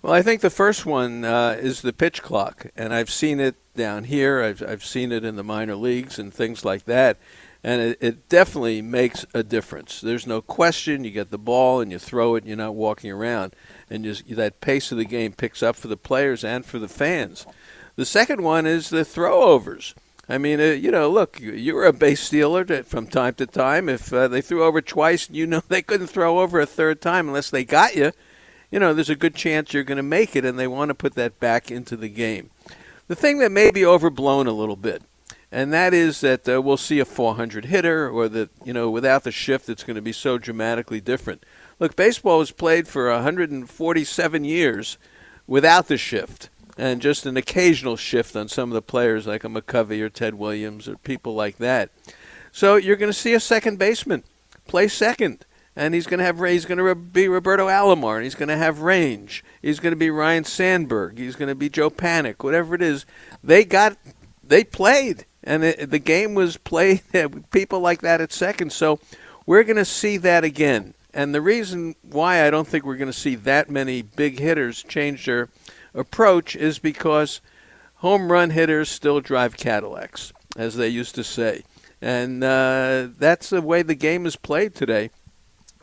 Well, 0.00 0.12
I 0.12 0.22
think 0.22 0.40
the 0.40 0.50
first 0.50 0.86
one 0.86 1.24
uh, 1.24 1.58
is 1.60 1.82
the 1.82 1.92
pitch 1.92 2.22
clock, 2.22 2.66
and 2.76 2.94
I've 2.94 3.10
seen 3.10 3.40
it 3.40 3.56
down 3.78 4.04
here. 4.04 4.42
I've, 4.42 4.62
I've 4.62 4.84
seen 4.84 5.10
it 5.12 5.24
in 5.24 5.36
the 5.36 5.42
minor 5.42 5.74
leagues 5.74 6.18
and 6.18 6.34
things 6.34 6.66
like 6.66 6.84
that, 6.84 7.16
and 7.64 7.80
it, 7.80 7.98
it 8.02 8.28
definitely 8.28 8.82
makes 8.82 9.24
a 9.32 9.42
difference. 9.42 10.02
There's 10.02 10.26
no 10.26 10.42
question. 10.42 11.04
You 11.04 11.10
get 11.10 11.30
the 11.30 11.38
ball 11.38 11.80
and 11.80 11.90
you 11.90 11.98
throw 11.98 12.34
it, 12.34 12.40
and 12.40 12.48
you're 12.48 12.56
not 12.58 12.74
walking 12.74 13.10
around 13.10 13.54
and 13.88 14.04
just 14.04 14.28
that 14.36 14.60
pace 14.60 14.92
of 14.92 14.98
the 14.98 15.04
game 15.06 15.32
picks 15.32 15.62
up 15.62 15.76
for 15.76 15.88
the 15.88 15.96
players 15.96 16.44
and 16.44 16.66
for 16.66 16.78
the 16.78 16.88
fans. 16.88 17.46
The 17.96 18.04
second 18.04 18.42
one 18.42 18.66
is 18.66 18.90
the 18.90 18.98
throwovers. 18.98 19.94
I 20.28 20.36
mean, 20.36 20.60
uh, 20.60 20.64
you 20.64 20.90
know, 20.90 21.08
look, 21.08 21.40
you 21.40 21.74
were 21.74 21.86
a 21.86 21.92
base 21.92 22.20
stealer 22.20 22.64
to, 22.66 22.82
from 22.84 23.06
time 23.06 23.34
to 23.34 23.46
time. 23.46 23.88
If 23.88 24.12
uh, 24.12 24.28
they 24.28 24.42
threw 24.42 24.62
over 24.62 24.82
twice, 24.82 25.26
and 25.26 25.36
you 25.36 25.46
know 25.46 25.62
they 25.68 25.82
couldn't 25.82 26.08
throw 26.08 26.40
over 26.40 26.60
a 26.60 26.66
third 26.66 27.00
time 27.00 27.28
unless 27.28 27.50
they 27.50 27.64
got 27.64 27.96
you. 27.96 28.12
You 28.70 28.78
know, 28.78 28.92
there's 28.92 29.08
a 29.08 29.16
good 29.16 29.34
chance 29.34 29.72
you're 29.72 29.84
going 29.84 29.96
to 29.96 30.02
make 30.02 30.36
it, 30.36 30.44
and 30.44 30.58
they 30.58 30.66
want 30.66 30.90
to 30.90 30.94
put 30.94 31.14
that 31.14 31.40
back 31.40 31.70
into 31.70 31.96
the 31.96 32.10
game. 32.10 32.50
The 33.08 33.16
thing 33.16 33.38
that 33.38 33.50
may 33.50 33.70
be 33.70 33.84
overblown 33.84 34.46
a 34.46 34.52
little 34.52 34.76
bit, 34.76 35.02
and 35.50 35.72
that 35.72 35.94
is 35.94 36.20
that 36.20 36.48
uh, 36.48 36.60
we'll 36.60 36.76
see 36.76 37.00
a 37.00 37.04
400 37.04 37.64
hitter, 37.66 38.08
or 38.08 38.28
that 38.28 38.50
you 38.64 38.72
know, 38.72 38.90
without 38.90 39.24
the 39.24 39.32
shift, 39.32 39.68
it's 39.68 39.82
going 39.82 39.96
to 39.96 40.02
be 40.02 40.12
so 40.12 40.38
dramatically 40.38 41.00
different. 41.00 41.44
Look, 41.80 41.96
baseball 41.96 42.38
was 42.38 42.50
played 42.50 42.86
for 42.86 43.10
147 43.10 44.44
years 44.44 44.98
without 45.46 45.88
the 45.88 45.96
shift 45.96 46.50
and 46.76 47.02
just 47.02 47.26
an 47.26 47.36
occasional 47.36 47.96
shift 47.96 48.36
on 48.36 48.48
some 48.48 48.70
of 48.70 48.74
the 48.74 48.82
players 48.82 49.26
like 49.26 49.42
a 49.42 49.48
McCovey 49.48 50.00
or 50.00 50.08
Ted 50.08 50.34
Williams 50.34 50.88
or 50.88 50.96
people 50.96 51.34
like 51.34 51.58
that. 51.58 51.90
So 52.52 52.76
you're 52.76 52.96
going 52.96 53.10
to 53.10 53.18
see 53.18 53.34
a 53.34 53.40
second 53.40 53.78
baseman 53.78 54.22
play 54.68 54.86
second, 54.86 55.44
and 55.78 55.94
he's 55.94 56.08
going 56.08 56.18
to 56.18 56.24
have 56.24 56.40
he's 56.40 56.64
going 56.64 56.84
to 56.84 56.94
be 56.96 57.28
Roberto 57.28 57.68
Alomar, 57.68 58.16
and 58.16 58.24
he's 58.24 58.34
going 58.34 58.48
to 58.48 58.56
have 58.56 58.80
range. 58.80 59.44
He's 59.62 59.78
going 59.78 59.92
to 59.92 59.96
be 59.96 60.10
Ryne 60.10 60.42
Sandberg. 60.42 61.18
He's 61.18 61.36
going 61.36 61.48
to 61.48 61.54
be 61.54 61.68
Joe 61.68 61.88
Panik. 61.88 62.42
Whatever 62.42 62.74
it 62.74 62.82
is, 62.82 63.06
they 63.44 63.64
got 63.64 63.96
they 64.42 64.64
played, 64.64 65.24
and 65.44 65.62
it, 65.62 65.90
the 65.90 66.00
game 66.00 66.34
was 66.34 66.56
played. 66.56 67.02
People 67.52 67.78
like 67.78 68.00
that 68.00 68.20
at 68.20 68.32
second, 68.32 68.72
so 68.72 68.98
we're 69.46 69.62
going 69.62 69.76
to 69.76 69.84
see 69.84 70.16
that 70.16 70.42
again. 70.42 70.94
And 71.14 71.32
the 71.32 71.40
reason 71.40 71.94
why 72.02 72.44
I 72.44 72.50
don't 72.50 72.66
think 72.66 72.84
we're 72.84 72.96
going 72.96 73.12
to 73.12 73.18
see 73.18 73.36
that 73.36 73.70
many 73.70 74.02
big 74.02 74.40
hitters 74.40 74.82
change 74.82 75.26
their 75.26 75.48
approach 75.94 76.56
is 76.56 76.80
because 76.80 77.40
home 77.96 78.32
run 78.32 78.50
hitters 78.50 78.88
still 78.88 79.20
drive 79.20 79.56
Cadillacs, 79.56 80.32
as 80.56 80.74
they 80.74 80.88
used 80.88 81.14
to 81.14 81.24
say. 81.24 81.62
And 82.02 82.42
uh, 82.42 83.08
that's 83.16 83.50
the 83.50 83.62
way 83.62 83.82
the 83.82 83.94
game 83.94 84.26
is 84.26 84.34
played 84.34 84.74
today. 84.74 85.10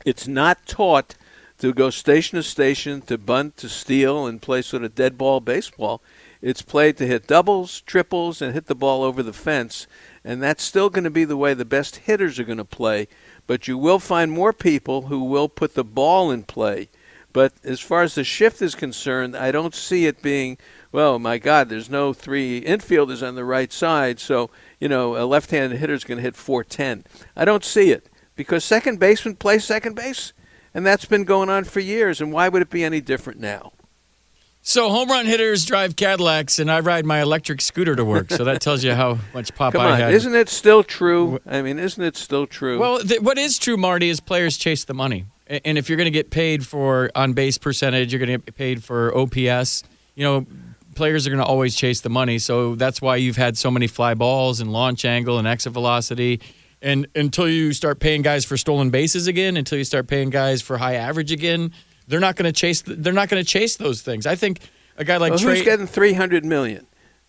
It's 0.06 0.28
not 0.28 0.66
taught 0.66 1.16
to 1.58 1.74
go 1.74 1.90
station 1.90 2.38
to 2.38 2.44
station, 2.44 3.02
to 3.02 3.18
bunt, 3.18 3.58
to 3.58 3.68
steal, 3.68 4.26
and 4.26 4.42
play 4.42 4.62
sort 4.62 4.84
of 4.84 4.96
dead 4.96 5.18
ball 5.18 5.42
baseball. 5.42 6.02
It's 6.42 6.62
played 6.62 6.98
to 6.98 7.08
hit 7.08 7.28
doubles, 7.28 7.82
triples, 7.82 8.42
and 8.42 8.54
hit 8.54 8.68
the 8.68 8.76
ball 8.76 9.04
over 9.04 9.24
the 9.24 9.34
fence. 9.34 9.88
And 10.24 10.42
that's 10.42 10.64
still 10.64 10.90
going 10.90 11.06
to 11.06 11.10
be 11.10 11.26
the 11.26 11.38
way 11.38 11.54
the 11.54 11.66
best 11.66 11.98
hitters 11.98 12.40
are 12.40 12.44
going 12.44 12.58
to 12.58 12.66
play 12.66 13.08
but 13.48 13.68
you 13.68 13.78
will 13.78 14.00
find 14.00 14.32
more 14.32 14.54
people 14.54 15.04
who 15.04 15.24
will 15.24 15.50
put 15.50 15.76
the 15.76 15.84
ball 15.84 16.32
in 16.32 16.44
play. 16.44 16.90
But 17.34 17.54
as 17.64 17.82
far 17.82 18.02
as 18.02 18.16
the 18.16 18.24
shift 18.24 18.62
is 18.62 18.76
concerned, 18.76 19.36
I 19.36 19.52
don't 19.52 19.76
see 19.76 20.06
it 20.06 20.22
being, 20.22 20.58
well, 20.92 21.20
my 21.20 21.38
God, 21.38 21.68
there's 21.68 21.90
no 21.90 22.14
three 22.14 22.62
infielders 22.62 23.26
on 23.26 23.36
the 23.36 23.44
right 23.44 23.74
side, 23.74 24.20
so, 24.20 24.50
you 24.80 24.88
know, 24.88 25.18
a 25.22 25.26
left 25.26 25.52
handed 25.52 25.80
hitter 25.80 25.94
is 25.94 26.06
going 26.06 26.18
to 26.18 26.22
hit 26.22 26.38
410. 26.38 27.04
I 27.36 27.44
don't 27.44 27.66
see 27.66 27.92
it 27.92 28.10
because 28.36 28.64
second 28.64 29.00
baseman 29.00 29.36
plays 29.36 29.64
second 29.66 29.96
base, 29.96 30.34
and 30.74 30.86
that's 30.86 31.06
been 31.06 31.24
going 31.24 31.50
on 31.50 31.64
for 31.64 31.80
years, 31.80 32.20
and 32.22 32.32
why 32.32 32.50
would 32.50 32.62
it 32.62 32.70
be 32.70 32.84
any 32.84 33.02
different 33.02 33.40
now? 33.40 33.72
So 34.68 34.90
home 34.90 35.10
run 35.10 35.28
hitters 35.28 35.64
drive 35.64 35.96
Cadillacs, 35.96 36.58
and 36.58 36.72
I 36.72 36.80
ride 36.80 37.06
my 37.06 37.22
electric 37.22 37.62
scooter 37.62 37.96
to 37.96 38.04
work. 38.04 38.32
So 38.32 38.46
that 38.46 38.62
tells 38.62 38.84
you 38.84 38.94
how 38.94 39.20
much 39.34 39.54
pop 39.54 39.74
Come 39.74 39.82
I 39.82 39.92
on, 39.92 40.00
had. 40.00 40.14
isn't 40.14 40.34
it 40.34 40.50
still 40.50 40.84
true? 40.84 41.40
I 41.46 41.62
mean, 41.62 41.78
isn't 41.78 42.04
it 42.04 42.18
still 42.18 42.48
true? 42.48 42.80
Well, 42.80 43.00
th- 43.00 43.22
what 43.22 43.38
is 43.38 43.60
true, 43.60 43.78
Marty, 43.78 44.10
is 44.10 44.20
players 44.20 44.58
chase 44.58 44.84
the 44.86 44.96
money, 44.96 45.26
and 45.48 45.78
if 45.78 45.88
you're 45.88 45.98
going 45.98 46.06
to 46.06 46.12
get 46.12 46.32
paid 46.32 46.66
for 46.66 47.12
on 47.14 47.34
base 47.34 47.60
percentage, 47.60 48.12
you're 48.12 48.20
going 48.26 48.40
to 48.40 48.44
get 48.44 48.56
paid 48.56 48.84
for 48.84 49.16
OPS. 49.16 49.84
You 50.16 50.24
know, 50.24 50.48
players 50.96 51.28
are 51.28 51.30
going 51.30 51.42
to 51.44 51.46
always 51.46 51.76
chase 51.76 52.02
the 52.02 52.10
money. 52.10 52.40
So 52.40 52.74
that's 52.74 53.00
why 53.02 53.18
you've 53.18 53.36
had 53.38 53.58
so 53.60 53.70
many 53.70 53.86
fly 53.86 54.16
balls 54.16 54.62
and 54.62 54.72
launch 54.72 55.06
angle 55.06 55.38
and 55.38 55.48
exit 55.48 55.74
velocity. 55.74 56.42
And 56.86 57.08
until 57.16 57.50
you 57.50 57.74
start 57.74 58.00
paying 58.00 58.22
guys 58.22 58.46
for 58.46 58.58
stolen 58.58 58.92
bases 58.92 59.26
again, 59.26 59.58
until 59.58 59.80
you 59.80 59.84
start 59.84 60.08
paying 60.08 60.30
guys 60.30 60.62
for 60.62 60.78
high 60.78 60.94
average 60.94 61.32
again, 61.32 61.72
they're 62.08 62.20
not 62.20 62.36
going 62.36 62.46
to 62.46 62.52
chase. 62.54 62.84
They're 62.86 63.12
not 63.12 63.28
going 63.28 63.44
to 63.44 63.50
chase 63.50 63.76
those 63.78 64.04
things. 64.04 64.28
I 64.28 64.36
think 64.36 64.60
a 64.96 65.04
guy 65.04 65.18
like 65.18 65.32
well, 65.32 65.40
Trey. 65.40 65.56
who's 65.58 65.66
getting 65.66 65.88
three 65.88 66.14
hundred 66.14 66.46
million? 66.46 66.86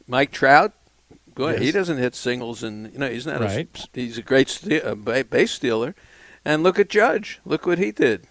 Mike 0.07 0.31
Trout, 0.31 0.75
Boy, 1.35 1.53
Yes. 1.53 1.61
he 1.63 1.73
doesn't 1.73 1.97
hit 1.97 2.15
singles, 2.15 2.63
and 2.63 2.93
you 2.93 2.99
know 2.99 3.09
he's 3.09 3.27
not. 3.27 3.41
Right. 3.41 3.89
A, 3.97 4.01
he's 4.01 4.19
a 4.19 4.23
great 4.23 4.59
ba- 4.63 5.25
base 5.25 5.53
stealer, 5.53 5.95
and 6.45 6.63
look 6.63 6.79
at 6.79 6.91
Judge. 6.91 7.41
Look 7.47 7.65
what 7.67 7.79
he 7.79 7.93
did. 7.93 8.27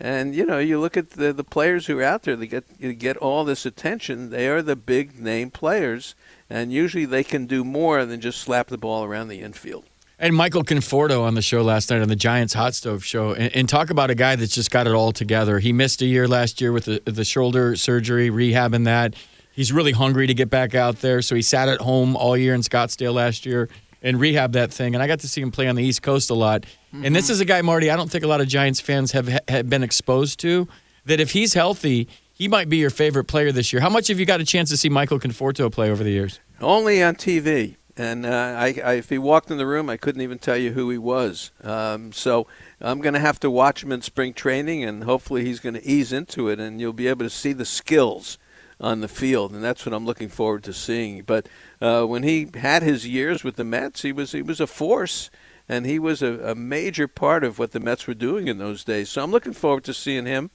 And 0.00 0.32
you 0.32 0.46
know, 0.46 0.58
you 0.58 0.78
look 0.78 0.96
at 0.96 1.10
the 1.10 1.32
the 1.32 1.42
players 1.44 1.86
who 1.86 1.98
are 1.98 2.04
out 2.04 2.22
there. 2.22 2.36
They 2.36 2.46
get 2.46 2.64
you 2.78 2.92
get 2.92 3.16
all 3.16 3.44
this 3.44 3.66
attention. 3.66 4.30
They 4.30 4.46
are 4.48 4.62
the 4.62 4.76
big 4.76 5.18
name 5.18 5.50
players, 5.50 6.14
and 6.48 6.72
usually 6.72 7.04
they 7.04 7.24
can 7.24 7.46
do 7.46 7.64
more 7.64 8.04
than 8.04 8.20
just 8.20 8.40
slap 8.40 8.68
the 8.68 8.78
ball 8.78 9.02
around 9.02 9.26
the 9.26 9.40
infield. 9.40 9.84
And 10.20 10.34
Michael 10.34 10.64
Conforto 10.64 11.22
on 11.22 11.34
the 11.34 11.42
show 11.42 11.62
last 11.62 11.90
night 11.90 12.02
on 12.02 12.08
the 12.08 12.16
Giants 12.16 12.52
Hot 12.54 12.74
Stove 12.74 13.04
Show, 13.04 13.34
and, 13.34 13.54
and 13.54 13.68
talk 13.68 13.90
about 13.90 14.10
a 14.10 14.16
guy 14.16 14.34
that's 14.34 14.52
just 14.52 14.72
got 14.72 14.88
it 14.88 14.92
all 14.92 15.12
together. 15.12 15.60
He 15.60 15.72
missed 15.72 16.02
a 16.02 16.06
year 16.06 16.26
last 16.26 16.60
year 16.60 16.72
with 16.72 16.86
the, 16.86 17.00
the 17.04 17.24
shoulder 17.24 17.76
surgery, 17.76 18.28
rehabbing 18.28 18.84
that. 18.86 19.14
He's 19.52 19.72
really 19.72 19.92
hungry 19.92 20.26
to 20.26 20.34
get 20.34 20.50
back 20.50 20.74
out 20.74 21.02
there, 21.02 21.22
so 21.22 21.36
he 21.36 21.42
sat 21.42 21.68
at 21.68 21.80
home 21.80 22.16
all 22.16 22.36
year 22.36 22.52
in 22.52 22.62
Scottsdale 22.62 23.14
last 23.14 23.46
year 23.46 23.68
and 24.02 24.16
rehabbed 24.16 24.52
that 24.52 24.72
thing. 24.72 24.94
And 24.94 25.02
I 25.02 25.06
got 25.06 25.20
to 25.20 25.28
see 25.28 25.40
him 25.40 25.52
play 25.52 25.68
on 25.68 25.76
the 25.76 25.84
East 25.84 26.02
Coast 26.02 26.30
a 26.30 26.34
lot. 26.34 26.66
And 26.92 27.14
this 27.14 27.26
mm-hmm. 27.26 27.32
is 27.32 27.40
a 27.40 27.44
guy, 27.44 27.62
Marty, 27.62 27.88
I 27.88 27.96
don't 27.96 28.10
think 28.10 28.24
a 28.24 28.28
lot 28.28 28.40
of 28.40 28.48
Giants 28.48 28.80
fans 28.80 29.12
have, 29.12 29.28
have 29.48 29.68
been 29.68 29.84
exposed 29.84 30.40
to. 30.40 30.66
That 31.04 31.20
if 31.20 31.30
he's 31.30 31.54
healthy, 31.54 32.08
he 32.32 32.48
might 32.48 32.68
be 32.68 32.76
your 32.76 32.90
favorite 32.90 33.24
player 33.24 33.50
this 33.50 33.72
year. 33.72 33.80
How 33.80 33.88
much 33.88 34.08
have 34.08 34.20
you 34.20 34.26
got 34.26 34.40
a 34.40 34.44
chance 34.44 34.68
to 34.70 34.76
see 34.76 34.88
Michael 34.88 35.18
Conforto 35.18 35.72
play 35.72 35.90
over 35.90 36.04
the 36.04 36.10
years? 36.10 36.38
Only 36.60 37.02
on 37.02 37.14
TV. 37.14 37.77
And 37.98 38.24
uh, 38.24 38.54
I, 38.56 38.80
I, 38.84 38.92
if 38.94 39.08
he 39.08 39.18
walked 39.18 39.50
in 39.50 39.58
the 39.58 39.66
room, 39.66 39.90
I 39.90 39.96
couldn't 39.96 40.22
even 40.22 40.38
tell 40.38 40.56
you 40.56 40.72
who 40.72 40.88
he 40.88 40.98
was. 40.98 41.50
Um, 41.64 42.12
so 42.12 42.46
I'm 42.80 43.00
going 43.00 43.14
to 43.14 43.20
have 43.20 43.40
to 43.40 43.50
watch 43.50 43.82
him 43.82 43.90
in 43.90 44.02
spring 44.02 44.32
training, 44.34 44.84
and 44.84 45.02
hopefully 45.02 45.44
he's 45.44 45.58
going 45.58 45.74
to 45.74 45.84
ease 45.84 46.12
into 46.12 46.48
it, 46.48 46.60
and 46.60 46.80
you'll 46.80 46.92
be 46.92 47.08
able 47.08 47.26
to 47.26 47.30
see 47.30 47.52
the 47.52 47.64
skills 47.64 48.38
on 48.80 49.00
the 49.00 49.08
field, 49.08 49.50
and 49.52 49.64
that's 49.64 49.84
what 49.84 49.92
I'm 49.92 50.06
looking 50.06 50.28
forward 50.28 50.62
to 50.64 50.72
seeing. 50.72 51.22
But 51.22 51.48
uh, 51.80 52.04
when 52.04 52.22
he 52.22 52.48
had 52.54 52.84
his 52.84 53.04
years 53.06 53.42
with 53.42 53.56
the 53.56 53.64
Mets, 53.64 54.02
he 54.02 54.12
was 54.12 54.30
he 54.30 54.42
was 54.42 54.60
a 54.60 54.68
force, 54.68 55.30
and 55.68 55.84
he 55.84 55.98
was 55.98 56.22
a, 56.22 56.50
a 56.50 56.54
major 56.54 57.08
part 57.08 57.42
of 57.42 57.58
what 57.58 57.72
the 57.72 57.80
Mets 57.80 58.06
were 58.06 58.14
doing 58.14 58.46
in 58.46 58.58
those 58.58 58.84
days. 58.84 59.08
So 59.08 59.24
I'm 59.24 59.32
looking 59.32 59.52
forward 59.52 59.82
to 59.84 59.94
seeing 59.94 60.26
him, 60.26 60.50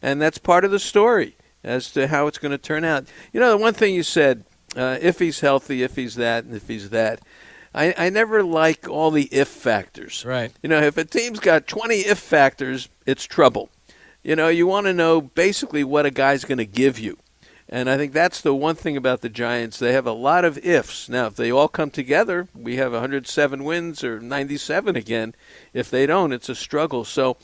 and 0.00 0.22
that's 0.22 0.38
part 0.38 0.64
of 0.64 0.70
the 0.70 0.78
story 0.78 1.36
as 1.62 1.90
to 1.92 2.08
how 2.08 2.26
it's 2.26 2.38
going 2.38 2.52
to 2.52 2.58
turn 2.58 2.84
out. 2.84 3.06
You 3.34 3.40
know, 3.40 3.50
the 3.50 3.58
one 3.58 3.74
thing 3.74 3.94
you 3.94 4.02
said 4.02 4.44
uh, 4.76 4.98
if 5.00 5.18
he's 5.18 5.40
healthy, 5.40 5.82
if 5.82 5.96
he's 5.96 6.14
that, 6.16 6.44
and 6.44 6.54
if 6.54 6.68
he's 6.68 6.90
that. 6.90 7.20
I, 7.74 7.94
I 7.96 8.10
never 8.10 8.42
like 8.42 8.88
all 8.88 9.10
the 9.10 9.28
if 9.32 9.48
factors. 9.48 10.24
Right. 10.24 10.52
You 10.62 10.68
know, 10.68 10.80
if 10.80 10.96
a 10.96 11.04
team's 11.04 11.40
got 11.40 11.66
20 11.66 11.96
if 11.96 12.18
factors, 12.18 12.88
it's 13.04 13.24
trouble. 13.24 13.70
You 14.22 14.34
know, 14.34 14.48
you 14.48 14.66
want 14.66 14.86
to 14.86 14.94
know 14.94 15.20
basically 15.20 15.84
what 15.84 16.06
a 16.06 16.10
guy's 16.10 16.44
going 16.44 16.58
to 16.58 16.66
give 16.66 16.98
you. 16.98 17.18
And 17.68 17.90
I 17.90 17.96
think 17.96 18.12
that's 18.12 18.40
the 18.40 18.54
one 18.54 18.76
thing 18.76 18.96
about 18.96 19.20
the 19.20 19.28
Giants. 19.28 19.78
They 19.78 19.92
have 19.92 20.06
a 20.06 20.12
lot 20.12 20.44
of 20.44 20.56
ifs. 20.64 21.08
Now, 21.08 21.26
if 21.26 21.36
they 21.36 21.50
all 21.50 21.68
come 21.68 21.90
together, 21.90 22.48
we 22.54 22.76
have 22.76 22.92
107 22.92 23.64
wins 23.64 24.04
or 24.04 24.20
97 24.20 24.94
again. 24.94 25.34
If 25.74 25.90
they 25.90 26.06
don't, 26.06 26.32
it's 26.32 26.48
a 26.48 26.54
struggle. 26.54 27.04
So 27.04 27.36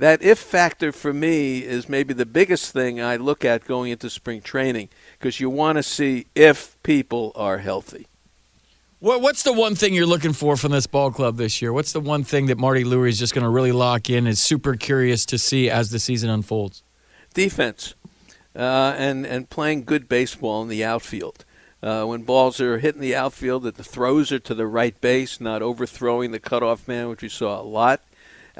that 0.00 0.22
if 0.22 0.38
factor 0.38 0.92
for 0.92 1.12
me 1.12 1.58
is 1.58 1.86
maybe 1.86 2.14
the 2.14 2.24
biggest 2.24 2.72
thing 2.72 3.02
I 3.02 3.16
look 3.16 3.44
at 3.44 3.66
going 3.66 3.92
into 3.92 4.08
spring 4.08 4.40
training 4.40 4.88
because 5.18 5.40
you 5.40 5.50
want 5.50 5.76
to 5.76 5.82
see 5.82 6.26
if 6.34 6.82
people 6.82 7.32
are 7.34 7.58
healthy. 7.58 8.06
What, 8.98 9.20
what's 9.20 9.42
the 9.42 9.52
one 9.52 9.74
thing 9.74 9.92
you're 9.92 10.06
looking 10.06 10.32
for 10.32 10.56
from 10.56 10.72
this 10.72 10.86
ball 10.86 11.10
club 11.10 11.36
this 11.36 11.60
year? 11.60 11.70
What's 11.74 11.92
the 11.92 12.00
one 12.00 12.24
thing 12.24 12.46
that 12.46 12.56
Marty 12.56 12.82
Lurie 12.82 13.10
is 13.10 13.18
just 13.18 13.34
going 13.34 13.44
to 13.44 13.50
really 13.50 13.72
lock 13.72 14.08
in? 14.08 14.26
Is 14.26 14.40
super 14.40 14.74
curious 14.74 15.26
to 15.26 15.38
see 15.38 15.68
as 15.68 15.90
the 15.90 15.98
season 15.98 16.30
unfolds. 16.30 16.82
Defense 17.34 17.94
uh, 18.56 18.94
and 18.96 19.26
and 19.26 19.50
playing 19.50 19.84
good 19.84 20.08
baseball 20.08 20.62
in 20.62 20.68
the 20.68 20.82
outfield. 20.82 21.44
Uh, 21.82 22.04
when 22.04 22.22
balls 22.22 22.58
are 22.58 22.78
hitting 22.78 23.02
the 23.02 23.14
outfield, 23.14 23.64
that 23.64 23.76
the 23.76 23.84
throws 23.84 24.32
are 24.32 24.38
to 24.38 24.54
the 24.54 24.66
right 24.66 24.98
base, 25.02 25.40
not 25.40 25.60
overthrowing 25.60 26.30
the 26.30 26.40
cutoff 26.40 26.88
man, 26.88 27.08
which 27.08 27.22
we 27.22 27.28
saw 27.28 27.60
a 27.60 27.62
lot. 27.62 28.02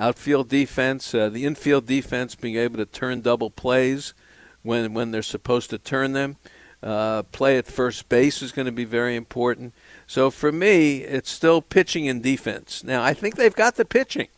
Outfield 0.01 0.49
defense, 0.49 1.15
uh, 1.15 1.29
the 1.29 1.45
infield 1.45 1.85
defense, 1.87 2.35
being 2.35 2.57
able 2.57 2.79
to 2.79 2.87
turn 2.87 3.21
double 3.21 3.51
plays 3.51 4.15
when 4.63 4.95
when 4.95 5.11
they're 5.11 5.23
supposed 5.23 5.69
to 5.71 5.79
turn 5.79 6.15
them. 6.15 6.39
Uh, 6.83 7.23
play 7.25 7.59
at 7.59 7.67
first 7.67 8.09
base 8.09 8.41
is 8.41 8.53
going 8.53 8.65
to 8.65 8.73
be 8.73 8.87
very 8.87 9.15
important. 9.15 9.75
So 10.07 10.31
for 10.31 10.51
me, 10.51 11.03
it's 11.03 11.31
still 11.31 11.61
pitching 11.61 12.09
and 12.09 12.23
defense. 12.23 12.83
Now 12.83 13.03
I 13.03 13.13
think 13.13 13.37
they've 13.37 13.55
got 13.55 13.77
the 13.77 13.85
pitching. 13.85 14.29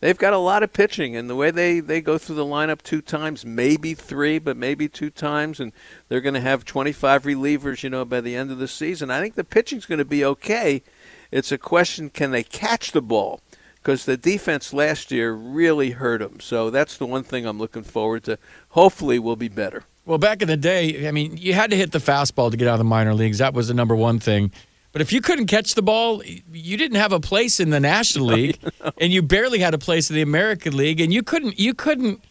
They've 0.00 0.18
got 0.18 0.34
a 0.34 0.38
lot 0.38 0.62
of 0.62 0.72
pitching, 0.74 1.16
and 1.16 1.30
the 1.30 1.36
way 1.36 1.50
they, 1.50 1.80
they 1.80 2.02
go 2.02 2.18
through 2.18 2.36
the 2.36 2.44
lineup 2.44 2.82
two 2.82 3.00
times, 3.00 3.46
maybe 3.46 3.94
three, 3.94 4.38
but 4.38 4.54
maybe 4.54 4.86
two 4.86 5.08
times, 5.08 5.60
and 5.60 5.72
they're 6.08 6.20
going 6.20 6.34
to 6.34 6.40
have 6.40 6.66
25 6.66 7.22
relievers, 7.22 7.82
you 7.82 7.88
know, 7.88 8.04
by 8.04 8.20
the 8.20 8.36
end 8.36 8.50
of 8.50 8.58
the 8.58 8.68
season. 8.68 9.10
I 9.10 9.20
think 9.22 9.34
the 9.34 9.44
pitching's 9.44 9.86
going 9.86 10.00
to 10.00 10.04
be 10.04 10.22
okay. 10.22 10.82
It's 11.30 11.50
a 11.50 11.56
question 11.56 12.10
can 12.10 12.32
they 12.32 12.42
catch 12.42 12.92
the 12.92 13.00
ball? 13.00 13.40
Because 13.84 14.06
the 14.06 14.16
defense 14.16 14.72
last 14.72 15.10
year 15.10 15.32
really 15.34 15.90
hurt 15.90 16.20
them. 16.20 16.40
So 16.40 16.70
that's 16.70 16.96
the 16.96 17.04
one 17.04 17.22
thing 17.22 17.44
I'm 17.44 17.58
looking 17.58 17.82
forward 17.82 18.24
to. 18.24 18.38
Hopefully, 18.70 19.18
we'll 19.18 19.36
be 19.36 19.48
better. 19.48 19.84
Well, 20.06 20.16
back 20.16 20.40
in 20.40 20.48
the 20.48 20.56
day, 20.56 21.06
I 21.06 21.10
mean, 21.10 21.36
you 21.36 21.52
had 21.52 21.70
to 21.70 21.76
hit 21.76 21.92
the 21.92 21.98
fastball 21.98 22.50
to 22.50 22.56
get 22.56 22.66
out 22.66 22.74
of 22.74 22.78
the 22.78 22.84
minor 22.84 23.12
leagues. 23.12 23.38
That 23.38 23.52
was 23.52 23.68
the 23.68 23.74
number 23.74 23.94
one 23.94 24.20
thing. 24.20 24.52
But 24.92 25.02
if 25.02 25.12
you 25.12 25.20
couldn't 25.20 25.48
catch 25.48 25.74
the 25.74 25.82
ball, 25.82 26.22
you 26.24 26.76
didn't 26.78 26.96
have 26.96 27.12
a 27.12 27.20
place 27.20 27.60
in 27.60 27.70
the 27.70 27.80
National 27.80 28.26
League, 28.26 28.58
and 28.98 29.12
you 29.12 29.20
barely 29.20 29.58
had 29.58 29.74
a 29.74 29.78
place 29.78 30.08
in 30.08 30.16
the 30.16 30.22
American 30.22 30.76
League, 30.76 31.00
and 31.00 31.12
you 31.12 31.22
couldn't 31.22 31.58
you 31.58 31.74
couldn't 31.74 32.22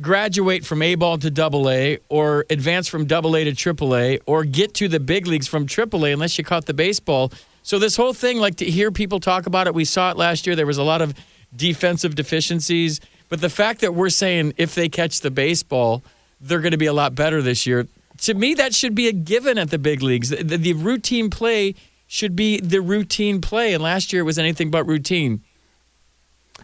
graduate 0.00 0.64
from 0.64 0.80
A 0.82 0.94
ball 0.94 1.18
to 1.18 1.30
Double 1.30 1.68
A, 1.68 1.98
or 2.08 2.46
advance 2.50 2.88
from 2.88 3.06
Double 3.06 3.36
A 3.36 3.44
to 3.44 3.54
Triple 3.54 3.96
A, 3.96 4.18
or 4.26 4.44
get 4.44 4.74
to 4.74 4.86
the 4.86 5.00
big 5.00 5.26
leagues 5.26 5.48
from 5.48 5.66
Triple 5.66 6.06
A 6.06 6.12
unless 6.12 6.38
you 6.38 6.44
caught 6.44 6.66
the 6.66 6.74
baseball. 6.74 7.32
So 7.70 7.78
this 7.78 7.94
whole 7.94 8.12
thing, 8.12 8.38
like 8.40 8.56
to 8.56 8.64
hear 8.64 8.90
people 8.90 9.20
talk 9.20 9.46
about 9.46 9.68
it, 9.68 9.74
we 9.74 9.84
saw 9.84 10.10
it 10.10 10.16
last 10.16 10.44
year. 10.44 10.56
There 10.56 10.66
was 10.66 10.76
a 10.76 10.82
lot 10.82 11.00
of 11.00 11.14
defensive 11.54 12.16
deficiencies, 12.16 12.98
but 13.28 13.40
the 13.40 13.48
fact 13.48 13.80
that 13.82 13.94
we're 13.94 14.10
saying 14.10 14.54
if 14.56 14.74
they 14.74 14.88
catch 14.88 15.20
the 15.20 15.30
baseball, 15.30 16.02
they're 16.40 16.58
going 16.58 16.72
to 16.72 16.78
be 16.78 16.86
a 16.86 16.92
lot 16.92 17.14
better 17.14 17.40
this 17.40 17.68
year. 17.68 17.86
To 18.22 18.34
me, 18.34 18.54
that 18.54 18.74
should 18.74 18.96
be 18.96 19.06
a 19.06 19.12
given 19.12 19.56
at 19.56 19.70
the 19.70 19.78
big 19.78 20.02
leagues. 20.02 20.30
The, 20.30 20.42
the, 20.42 20.56
the 20.56 20.72
routine 20.72 21.30
play 21.30 21.76
should 22.08 22.34
be 22.34 22.58
the 22.58 22.80
routine 22.80 23.40
play, 23.40 23.72
and 23.72 23.80
last 23.80 24.12
year 24.12 24.22
it 24.22 24.24
was 24.24 24.36
anything 24.36 24.72
but 24.72 24.82
routine. 24.82 25.40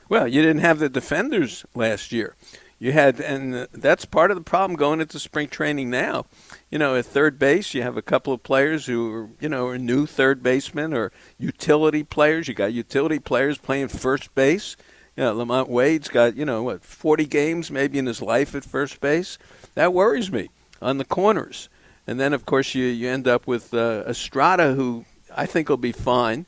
Well, 0.09 0.27
you 0.27 0.43
didn't 0.43 0.63
have 0.63 0.81
the 0.81 0.89
defenders 0.89 1.65
last 1.73 2.11
year. 2.11 2.35
You 2.81 2.91
had, 2.91 3.21
and 3.21 3.69
that's 3.71 4.07
part 4.07 4.33
of 4.33 4.37
the 4.37 4.43
problem 4.43 4.77
going 4.77 5.01
into 5.01 5.21
spring 5.21 5.47
training 5.47 5.89
now. 5.89 6.27
You 6.71 6.79
know, 6.79 6.97
at 6.97 7.07
third 7.07 7.39
base, 7.39 7.75
you 7.75 7.83
have 7.83 7.97
a 7.97 8.03
couple 8.03 8.33
of 8.33 8.43
players 8.43 8.87
who 8.87 9.13
are, 9.13 9.29
you 9.41 9.49
know, 9.49 9.67
are 9.69 9.79
new 9.79 10.05
third 10.05 10.43
basemen 10.43 10.93
or 10.93 11.13
utility 11.39 12.03
players. 12.03 12.49
You 12.49 12.55
got 12.55 12.73
utility 12.73 13.19
players 13.19 13.59
playing 13.59 13.89
first 13.89 14.35
base. 14.35 14.77
You 15.17 15.25
know, 15.25 15.35
LaMonte 15.37 15.69
Wade's 15.69 16.09
got, 16.09 16.37
you 16.37 16.45
know, 16.45 16.63
what, 16.63 16.85
40 16.85 17.25
games 17.27 17.71
maybe 17.71 17.99
in 17.99 18.07
his 18.07 18.21
life 18.21 18.55
at 18.55 18.65
first 18.65 19.01
base. 19.01 19.39
That 19.75 19.93
worries 19.93 20.31
me 20.33 20.51
on 20.83 20.99
the 20.99 21.05
corners. 21.05 21.69
And 22.07 22.19
then, 22.19 22.33
of 22.33 22.45
course, 22.45 22.75
you, 22.75 22.85
you 22.85 23.09
end 23.09 23.27
up 23.29 23.47
with 23.47 23.73
uh, 23.73 24.05
Estrada, 24.07 24.75
who 24.75 25.05
I 25.35 25.47
think 25.47 25.69
will 25.69 25.77
be 25.77 25.93
fine 25.93 26.47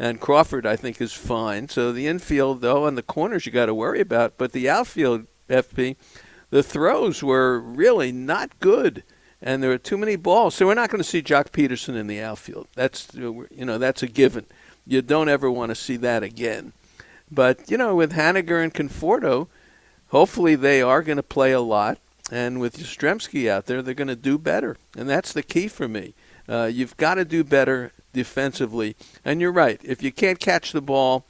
and 0.00 0.18
Crawford 0.18 0.66
I 0.66 0.76
think 0.76 0.98
is 1.00 1.12
fine. 1.12 1.68
So 1.68 1.92
the 1.92 2.08
infield 2.08 2.62
though 2.62 2.86
and 2.86 2.96
the 2.96 3.02
corners 3.02 3.44
you 3.44 3.52
got 3.52 3.66
to 3.66 3.74
worry 3.74 4.00
about, 4.00 4.38
but 4.38 4.52
the 4.52 4.68
outfield 4.68 5.26
FP, 5.48 5.96
the 6.48 6.62
throws 6.62 7.22
were 7.22 7.60
really 7.60 8.10
not 8.10 8.58
good, 8.60 9.04
and 9.42 9.62
there 9.62 9.70
were 9.70 9.78
too 9.78 9.96
many 9.96 10.16
balls. 10.16 10.54
So 10.54 10.66
we're 10.66 10.74
not 10.74 10.90
going 10.90 11.02
to 11.02 11.08
see 11.08 11.22
Joc 11.22 11.50
Pederson 11.50 11.96
in 11.96 12.06
the 12.06 12.20
outfield. 12.20 12.68
That's 12.74 13.08
you 13.14 13.48
know 13.64 13.78
that's 13.78 14.02
a 14.02 14.06
given. 14.06 14.46
You 14.86 15.02
don't 15.02 15.28
ever 15.28 15.50
want 15.50 15.70
to 15.70 15.74
see 15.74 15.96
that 15.98 16.22
again. 16.22 16.72
But 17.30 17.70
you 17.70 17.76
know 17.76 17.94
with 17.94 18.12
Haniger 18.12 18.62
and 18.62 18.74
Conforto, 18.74 19.48
hopefully 20.08 20.54
they 20.56 20.82
are 20.82 21.02
going 21.02 21.16
to 21.16 21.22
play 21.22 21.52
a 21.52 21.60
lot, 21.60 21.98
and 22.30 22.60
with 22.60 22.78
Yastrzemski 22.78 23.48
out 23.48 23.66
there, 23.66 23.82
they're 23.82 23.94
going 23.94 24.08
to 24.08 24.16
do 24.16 24.38
better, 24.38 24.76
and 24.96 25.08
that's 25.08 25.32
the 25.32 25.42
key 25.42 25.68
for 25.68 25.88
me. 25.88 26.14
Uh, 26.48 26.64
you've 26.64 26.96
got 26.96 27.14
to 27.14 27.24
do 27.24 27.44
better 27.44 27.92
defensively. 28.12 28.96
And 29.24 29.40
you're 29.40 29.52
right. 29.52 29.80
If 29.84 30.02
you 30.02 30.12
can't 30.12 30.40
catch 30.40 30.72
the 30.72 30.82
ball, 30.82 31.24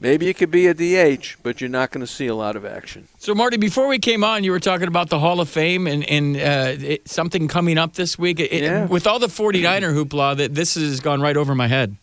maybe 0.00 0.28
it 0.28 0.34
could 0.34 0.50
be 0.50 0.66
a 0.66 0.74
DH, 0.74 1.36
but 1.42 1.60
you're 1.60 1.70
not 1.70 1.90
going 1.90 2.00
to 2.00 2.12
see 2.12 2.26
a 2.26 2.34
lot 2.34 2.56
of 2.56 2.64
action. 2.64 3.08
So, 3.18 3.34
Marty, 3.34 3.56
before 3.56 3.86
we 3.86 3.98
came 3.98 4.24
on, 4.24 4.44
you 4.44 4.50
were 4.50 4.60
talking 4.60 4.88
about 4.88 5.10
the 5.10 5.18
Hall 5.18 5.40
of 5.40 5.48
Fame 5.48 5.86
and, 5.86 6.04
and 6.04 6.36
uh, 6.36 6.84
it, 6.84 7.08
something 7.08 7.48
coming 7.48 7.78
up 7.78 7.94
this 7.94 8.18
week. 8.18 8.40
It, 8.40 8.52
Yeah. 8.52 8.86
With 8.86 9.06
all 9.06 9.18
the 9.18 9.28
49er 9.28 9.94
hoopla, 9.94 10.36
that 10.36 10.54
this 10.54 10.74
has 10.74 11.00
gone 11.00 11.20
right 11.20 11.36
over 11.36 11.54
my 11.54 11.68
head. 11.68 11.96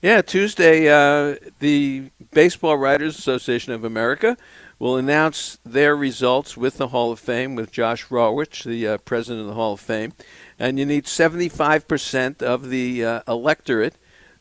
Yeah, 0.00 0.20
Tuesday, 0.20 0.88
uh, 0.88 1.36
the 1.60 2.10
Baseball 2.32 2.76
Writers 2.76 3.16
Association 3.16 3.72
of 3.72 3.84
America 3.84 4.36
will 4.80 4.96
announce 4.96 5.58
their 5.64 5.94
results 5.94 6.56
with 6.56 6.76
the 6.76 6.88
Hall 6.88 7.12
of 7.12 7.20
Fame 7.20 7.54
with 7.54 7.70
Josh 7.70 8.08
Rawitch, 8.08 8.64
the 8.64 8.88
uh, 8.88 8.98
president 8.98 9.42
of 9.42 9.46
the 9.46 9.54
Hall 9.54 9.74
of 9.74 9.80
Fame. 9.80 10.12
And 10.58 10.76
you 10.76 10.84
need 10.84 11.04
75% 11.04 12.42
of 12.42 12.68
the 12.68 13.04
uh, 13.04 13.20
electorate 13.28 13.94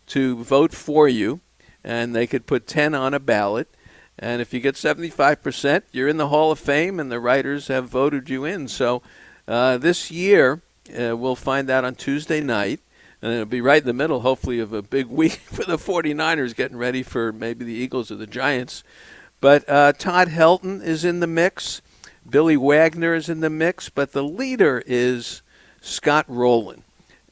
to 0.08 0.44
vote 0.44 0.74
for 0.74 1.08
you, 1.08 1.42
and 1.84 2.16
they 2.16 2.28
could 2.28 2.46
put 2.46 2.68
10 2.68 2.94
on 2.96 3.14
a 3.14 3.20
ballot. 3.20 3.68
And 4.20 4.42
if 4.42 4.54
you 4.54 4.60
get 4.60 4.76
75%, 4.76 5.84
you're 5.92 6.08
in 6.08 6.18
the 6.18 6.28
Hall 6.28 6.52
of 6.52 6.60
Fame, 6.60 7.00
and 7.00 7.12
the 7.12 7.20
writers 7.20 7.68
have 7.68 7.90
voted 7.90 8.30
you 8.30 8.46
in. 8.46 8.68
So 8.68 9.02
uh, 9.48 9.78
this 9.78 10.12
year, 10.12 10.62
uh, 10.90 11.18
we'll 11.18 11.36
find 11.36 11.70
out 11.70 11.86
on 11.86 11.96
Tuesday 11.96 12.42
night 12.42 12.82
and 13.22 13.34
it'll 13.34 13.46
be 13.46 13.62
right 13.62 13.82
in 13.82 13.88
the 13.88 13.94
middle, 13.94 14.22
hopefully, 14.22 14.60
of 14.60 14.74
a 14.74 14.82
big 14.82 15.08
week 15.08 15.34
for 15.34 15.64
the 15.64 15.78
49ers 15.78 16.56
getting 16.56 16.78
ready 16.78 17.04
for 17.04 17.32
maybe 17.32 17.64
the 17.64 17.74
Eagles 17.74 18.12
or 18.12 18.16
the 18.16 18.28
Giants. 18.28 18.84
But 19.40 19.68
uh, 19.70 19.94
Todd 19.94 20.30
Helton 20.30 20.84
is 20.84 21.06
in 21.06 21.20
the 21.20 21.28
mix. 21.28 21.82
Billy 22.28 22.58
Wagner 22.58 23.16
is 23.16 23.30
in 23.30 23.40
the 23.40 23.50
mix, 23.50 23.90
but 23.90 24.12
the 24.12 24.24
leader 24.24 24.84
is 24.86 25.42
Scott 25.82 26.26
Rolen. 26.28 26.84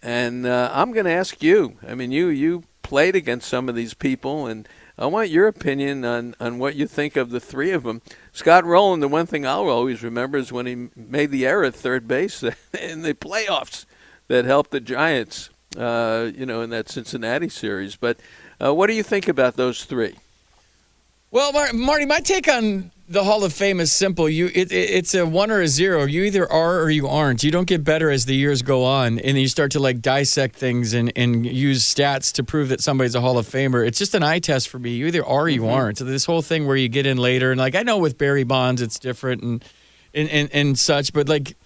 And 0.02 0.46
uh, 0.46 0.72
I'm 0.74 0.92
going 0.92 1.06
to 1.06 1.12
ask 1.12 1.44
you. 1.44 1.78
I 1.88 1.94
mean, 1.94 2.12
you 2.12 2.28
you 2.28 2.64
played 2.90 3.16
against 3.16 3.48
some 3.48 3.70
of 3.70 3.76
these 3.76 3.94
people, 3.94 4.48
and 4.48 4.68
I 4.98 5.06
want 5.06 5.30
your 5.30 5.46
opinion 5.46 6.04
on, 6.04 6.34
on 6.40 6.58
what 6.58 6.74
you 6.74 6.88
think 6.88 7.16
of 7.16 7.30
the 7.30 7.40
three 7.40 7.70
of 7.70 7.84
them. 7.84 8.02
Scott 8.34 8.66
Rolen, 8.66 9.00
the 9.00 9.08
one 9.08 9.28
thing 9.28 9.46
I'll 9.46 9.70
always 9.70 10.02
remember 10.02 10.40
is 10.40 10.52
when 10.52 10.66
he 10.66 10.90
made 10.96 11.30
the 11.30 11.46
error 11.46 11.66
at 11.66 11.76
third 11.76 12.08
base 12.08 12.42
in 12.82 13.04
the 13.04 13.14
playoffs 13.14 13.86
that 14.28 14.46
helped 14.46 14.72
the 14.72 14.80
Giants, 14.80 15.52
uh, 15.78 16.32
you 16.36 16.48
know, 16.48 16.62
in 16.62 16.72
that 16.72 16.90
Cincinnati 16.90 17.48
series. 17.48 17.96
But 17.96 18.18
uh, 18.60 18.74
what 18.74 18.88
do 18.88 18.94
you 18.94 19.04
think 19.04 19.28
about 19.28 19.56
those 19.56 19.86
three? 19.86 20.16
Well, 21.30 21.54
Marty, 21.72 22.06
my 22.06 22.22
take 22.22 22.48
on 22.48 22.90
the 23.10 23.24
Hall 23.24 23.44
of 23.44 23.52
Fame 23.52 23.80
is 23.80 23.92
simple. 23.92 24.30
You, 24.30 24.52
it, 24.54 24.72
it, 24.72 24.90
it's 24.92 25.16
a 25.16 25.26
one 25.26 25.50
or 25.50 25.62
a 25.62 25.68
zero. 25.68 26.06
You 26.06 26.24
either 26.26 26.50
are 26.50 26.80
or 26.80 26.92
you 26.92 27.08
aren't. 27.08 27.44
You 27.44 27.50
don't 27.50 27.68
get 27.68 27.84
better 27.84 28.12
as 28.12 28.26
the 28.26 28.36
years 28.36 28.62
go 28.62 28.84
on, 28.84 29.18
and 29.20 29.38
you 29.38 29.48
start 29.48 29.72
to 29.72 29.80
like 29.80 30.00
dissect 30.00 30.56
things 30.56 30.94
and, 30.94 31.12
and 31.16 31.44
use 31.44 31.84
stats 31.84 32.32
to 32.36 32.44
prove 32.44 32.70
that 32.70 32.82
somebody's 32.82 33.16
a 33.16 33.22
Hall 33.22 33.40
of 33.40 33.48
Famer. 33.48 33.86
It's 33.86 33.98
just 33.98 34.14
an 34.14 34.22
eye 34.22 34.38
test 34.38 34.70
for 34.70 34.78
me. 34.78 34.92
You 34.92 35.08
either 35.08 35.26
are 35.26 35.42
or 35.42 35.50
you 35.50 35.62
mm-hmm. 35.62 35.72
aren't. 35.72 35.98
So 35.98 36.06
this 36.06 36.26
whole 36.26 36.44
thing 36.44 36.68
where 36.68 36.76
you 36.76 36.88
get 36.88 37.08
in 37.08 37.18
later, 37.18 37.52
and 37.52 37.60
like 37.60 37.74
I 37.74 37.82
know 37.82 37.98
with 37.98 38.20
Barry 38.20 38.44
Bonds, 38.44 38.80
it's 38.80 39.00
different 39.00 39.42
and 39.42 39.66
and 40.14 40.30
and, 40.30 40.50
and 40.54 40.78
such, 40.78 41.12
but 41.12 41.28
like 41.28 41.58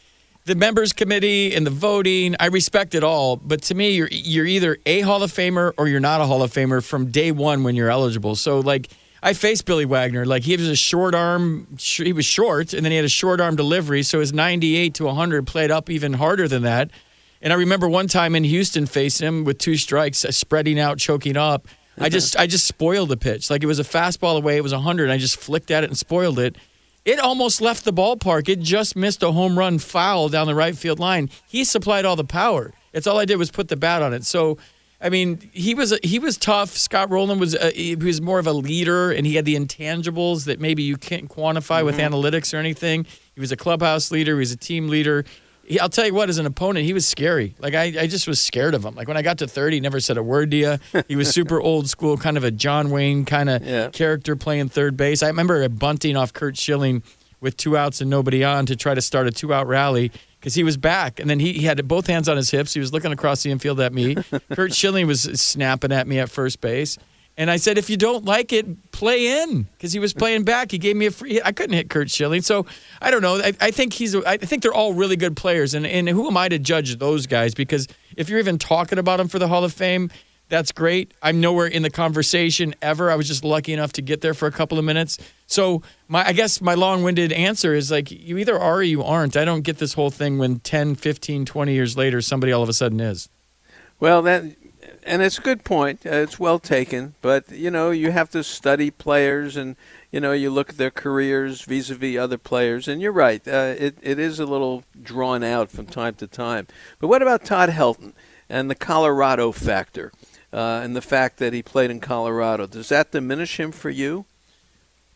the 0.46 0.56
members 0.56 0.94
committee 0.94 1.54
and 1.54 1.68
the 1.68 1.72
voting, 1.72 2.38
I 2.40 2.48
respect 2.48 2.96
it 2.96 3.04
all. 3.04 3.36
But 3.36 3.64
to 3.64 3.76
me, 3.76 3.92
you're 3.92 4.10
you're 4.10 4.46
either 4.46 4.78
a 4.86 5.02
Hall 5.02 5.22
of 5.22 5.32
Famer 5.32 5.74
or 5.78 5.90
you're 5.90 6.00
not 6.00 6.22
a 6.22 6.26
Hall 6.26 6.42
of 6.42 6.54
Famer 6.54 6.82
from 6.82 7.12
day 7.12 7.32
one 7.32 7.64
when 7.64 7.76
you're 7.76 7.90
eligible. 7.90 8.38
So 8.38 8.62
like 8.62 8.90
I 9.26 9.32
faced 9.32 9.64
Billy 9.66 9.86
Wagner. 9.86 10.26
Like 10.26 10.44
he 10.44 10.58
was 10.58 10.68
a 10.68 10.76
short 10.76 11.16
arm. 11.16 11.78
He 11.80 12.12
was 12.12 12.26
short, 12.26 12.74
and 12.74 12.84
then 12.84 12.92
he 12.92 12.98
had 12.98 13.06
a 13.06 13.10
short 13.10 13.40
arm 13.40 13.56
delivery. 13.56 14.04
So 14.04 14.20
his 14.20 14.34
98 14.34 14.96
to 14.96 15.06
100 15.06 15.48
played 15.48 15.72
up 15.72 15.90
even 15.90 16.14
harder 16.14 16.50
than 16.50 16.64
that. 16.64 16.92
And 17.42 17.54
I 17.54 17.56
remember 17.56 17.88
one 17.88 18.08
time 18.08 18.36
in 18.36 18.44
Houston 18.44 18.86
facing 18.86 19.26
him 19.26 19.44
with 19.46 19.60
two 19.60 19.78
strikes, 19.78 20.26
uh, 20.26 20.32
spreading 20.32 20.78
out, 20.78 20.98
choking 20.98 21.38
up. 21.38 21.70
I 21.98 22.10
just 22.10 22.36
I 22.38 22.48
just 22.48 22.68
spoiled 22.68 23.10
the 23.10 23.18
pitch. 23.18 23.50
Like 23.50 23.64
it 23.64 23.68
was 23.68 23.80
a 23.80 23.84
fastball 23.84 24.36
away. 24.36 24.58
It 24.58 24.64
was 24.64 24.74
100. 24.74 25.10
I 25.10 25.18
just 25.18 25.38
flicked 25.38 25.72
at 25.72 25.86
it 25.86 25.90
and 25.90 25.98
spoiled 25.98 26.38
it. 26.38 26.58
It 27.06 27.20
almost 27.20 27.62
left 27.62 27.86
the 27.86 27.94
ballpark. 27.94 28.50
It 28.50 28.60
just 28.60 28.96
missed 28.96 29.24
a 29.24 29.32
home 29.32 29.58
run 29.58 29.80
foul 29.80 30.28
down 30.28 30.48
the 30.48 30.56
right 30.56 30.76
field 30.76 31.00
line. 31.00 31.30
He 31.48 31.64
supplied 31.64 32.04
all 32.04 32.16
the 32.18 32.24
power. 32.26 32.74
It's 32.92 33.08
all 33.08 33.20
I 33.20 33.26
did 33.26 33.38
was 33.38 33.52
put 33.52 33.70
the 33.70 33.78
bat 33.78 34.02
on 34.02 34.14
it. 34.14 34.26
So 34.26 34.58
I 35.04 35.10
mean, 35.10 35.50
he 35.52 35.76
was 35.76 35.94
he 36.02 36.18
was 36.18 36.38
tough. 36.38 36.78
Scott 36.78 37.12
Rolen 37.12 37.38
was 37.38 37.56
a, 37.56 37.72
he 37.72 37.96
was 37.96 38.22
more 38.22 38.40
of 38.40 38.48
a 38.48 38.54
leader, 38.54 39.12
and 39.12 39.28
he 39.28 39.36
had 39.36 39.44
the 39.44 39.56
intangibles 39.56 40.46
that 40.46 40.62
maybe 40.62 40.82
you 40.82 40.96
can't 40.96 41.30
quantify 41.30 41.80
mm-hmm. 41.80 41.86
with 41.88 41.98
analytics 41.98 42.54
or 42.54 42.58
anything. 42.58 43.06
He 43.36 43.42
was 43.42 43.52
a 43.52 43.58
clubhouse 43.58 44.12
leader. 44.12 44.36
He 44.36 44.40
was 44.40 44.54
a 44.54 44.58
team 44.58 44.88
leader. 44.88 45.26
He, 45.66 45.78
I'll 45.80 45.90
tell 45.90 46.06
you 46.06 46.14
what, 46.14 46.30
as 46.30 46.38
an 46.38 46.46
opponent, 46.46 46.86
he 46.86 46.94
was 46.94 47.06
scary. 47.06 47.54
Like 47.60 47.74
I, 47.74 47.84
I 47.84 48.08
just 48.08 48.28
was 48.28 48.40
scared 48.40 48.74
of 48.74 48.86
him. 48.86 48.96
Like 48.96 49.10
when 49.10 49.18
I 49.18 49.22
got 49.22 49.40
to 49.40 49.48
30, 49.48 49.78
he 49.78 49.80
never 49.82 50.00
said 50.00 50.18
a 50.18 50.24
word 50.24 50.52
to 50.52 50.58
you. 50.58 51.04
He 51.08 51.18
was 51.18 51.30
super 51.30 51.60
old 51.62 51.90
school, 51.90 52.18
kind 52.18 52.38
of 52.38 52.46
a 52.46 52.52
John 52.52 52.90
Wayne 52.90 53.26
kind 53.26 53.50
of 53.50 53.66
yeah. 53.66 53.90
character 53.90 54.36
playing 54.36 54.70
third 54.70 54.96
base. 54.96 55.22
I 55.22 55.28
remember 55.28 55.68
bunting 55.70 56.16
off 56.16 56.32
Curt 56.34 56.58
Schilling 56.58 57.04
with 57.40 57.58
two 57.58 57.76
outs 57.78 58.00
and 58.00 58.10
nobody 58.10 58.44
on 58.44 58.66
to 58.68 58.76
try 58.76 58.94
to 58.94 59.02
start 59.02 59.28
a 59.28 59.32
two 59.32 59.54
out 59.54 59.68
rally 59.68 60.12
because 60.44 60.56
he 60.56 60.64
was 60.64 60.76
back, 60.76 61.22
and 61.22 61.30
then 61.30 61.40
he, 61.40 61.54
he 61.54 61.62
had 61.62 61.88
both 61.88 62.06
hands 62.06 62.28
on 62.28 62.36
his 62.36 62.52
hips. 62.52 62.74
He 62.74 62.82
was 62.82 62.92
looking 62.92 63.14
across 63.14 63.44
the 63.44 63.52
infield 63.52 63.80
at 63.80 63.94
me. 63.94 64.18
Curt 64.52 64.74
Schilling 64.74 65.08
was 65.08 65.22
snapping 65.22 65.94
at 65.94 66.06
me 66.06 66.20
at 66.20 66.30
first 66.30 66.60
base. 66.60 66.98
And 67.38 67.50
I 67.50 67.56
said, 67.56 67.78
if 67.78 67.90
you 67.90 67.96
don't 67.96 68.26
like 68.26 68.52
it, 68.52 68.92
play 68.92 69.42
in 69.42 69.64
because 69.64 69.94
he 69.94 70.00
was 70.00 70.14
playing 70.14 70.44
back. 70.44 70.70
He 70.70 70.78
gave 70.78 70.98
me 70.98 71.06
a 71.06 71.12
free 71.12 71.36
hit. 71.36 71.46
I 71.46 71.54
couldn't 71.54 71.76
hit 71.78 71.90
Curt 71.90 72.12
Schilling. 72.12 72.42
So 72.42 72.66
I 73.02 73.10
don't 73.10 73.22
know. 73.22 73.38
I, 73.38 73.54
I, 73.62 73.72
think 73.72 73.94
he's. 73.94 74.14
I 74.16 74.36
think 74.36 74.64
they're 74.64 74.74
all 74.74 74.94
really 74.94 75.16
good 75.16 75.38
players. 75.38 75.74
And, 75.74 75.88
and 75.88 76.10
who 76.10 76.28
am 76.28 76.36
I 76.36 76.50
to 76.50 76.60
judge 76.60 76.98
those 76.98 77.26
guys? 77.26 77.54
Because 77.54 77.88
if 78.18 78.28
you're 78.28 78.40
even 78.40 78.58
talking 78.58 79.00
about 79.00 79.18
them 79.18 79.30
for 79.30 79.40
the 79.40 79.48
Hall 79.48 79.64
of 79.64 79.72
Fame, 79.72 80.12
that's 80.54 80.72
great. 80.72 81.16
I'm 81.24 81.42
nowhere 81.42 81.66
in 81.66 81.82
the 81.82 81.90
conversation 81.90 82.76
ever. 82.80 83.10
I 83.10 83.16
was 83.16 83.28
just 83.28 83.44
lucky 83.44 83.74
enough 83.74 83.92
to 83.94 84.04
get 84.04 84.22
there 84.22 84.36
for 84.36 84.48
a 84.48 84.52
couple 84.52 84.78
of 84.78 84.86
minutes. 84.86 85.18
So 85.48 85.82
my 86.08 86.28
I 86.28 86.32
guess 86.32 86.62
my 86.62 86.76
long-winded 86.76 87.32
answer 87.32 87.74
is 87.74 87.90
like 87.90 88.12
you 88.12 88.38
either 88.38 88.60
are 88.60 88.76
or 88.76 88.84
you 88.84 89.02
aren't. 89.02 89.36
I 89.36 89.46
don't 89.46 89.62
get 89.62 89.80
this 89.80 89.94
whole 89.94 90.12
thing 90.12 90.38
when 90.38 90.60
10, 90.60 90.94
15, 90.94 91.46
20 91.46 91.74
years 91.74 91.98
later 91.98 92.22
somebody 92.22 92.52
all 92.52 92.62
of 92.62 92.70
a 92.70 92.74
sudden 92.74 93.00
is. 93.00 93.30
Well, 94.00 94.22
that 94.22 94.44
and 95.02 95.24
it's 95.24 95.40
a 95.40 95.42
good 95.42 95.64
point. 95.64 96.06
Uh, 96.06 96.18
it's 96.18 96.40
well 96.40 96.60
taken, 96.60 97.16
but 97.24 97.52
you 97.52 97.72
know, 97.72 97.90
you 97.90 98.12
have 98.12 98.30
to 98.30 98.44
study 98.44 98.92
players 98.92 99.58
and 99.58 99.76
you 100.12 100.20
know, 100.20 100.34
you 100.34 100.52
look 100.52 100.70
at 100.70 100.78
their 100.78 100.92
careers 100.92 101.64
vis-a-vis 101.64 102.16
other 102.20 102.38
players 102.38 102.88
and 102.88 103.02
you're 103.02 103.12
right. 103.12 103.42
Uh, 103.48 103.74
it 103.76 103.98
it 104.04 104.20
is 104.20 104.40
a 104.40 104.46
little 104.46 104.84
drawn 105.02 105.44
out 105.44 105.72
from 105.72 105.88
time 105.88 106.14
to 106.14 106.28
time. 106.28 106.68
But 107.00 107.08
what 107.08 107.24
about 107.24 107.44
Todd 107.44 107.70
Helton 107.70 108.14
and 108.48 108.70
the 108.70 108.76
Colorado 108.76 109.52
factor? 109.52 110.12
Uh, 110.54 110.82
and 110.84 110.96
the 110.96 111.02
fact 111.02 111.38
that 111.38 111.52
he 111.52 111.64
played 111.64 111.90
in 111.90 112.00
Colorado. 112.00 112.68
Does 112.68 112.90
that 112.90 113.12
diminish 113.12 113.60
him 113.60 113.72
for 113.72 113.90
you? 113.90 114.26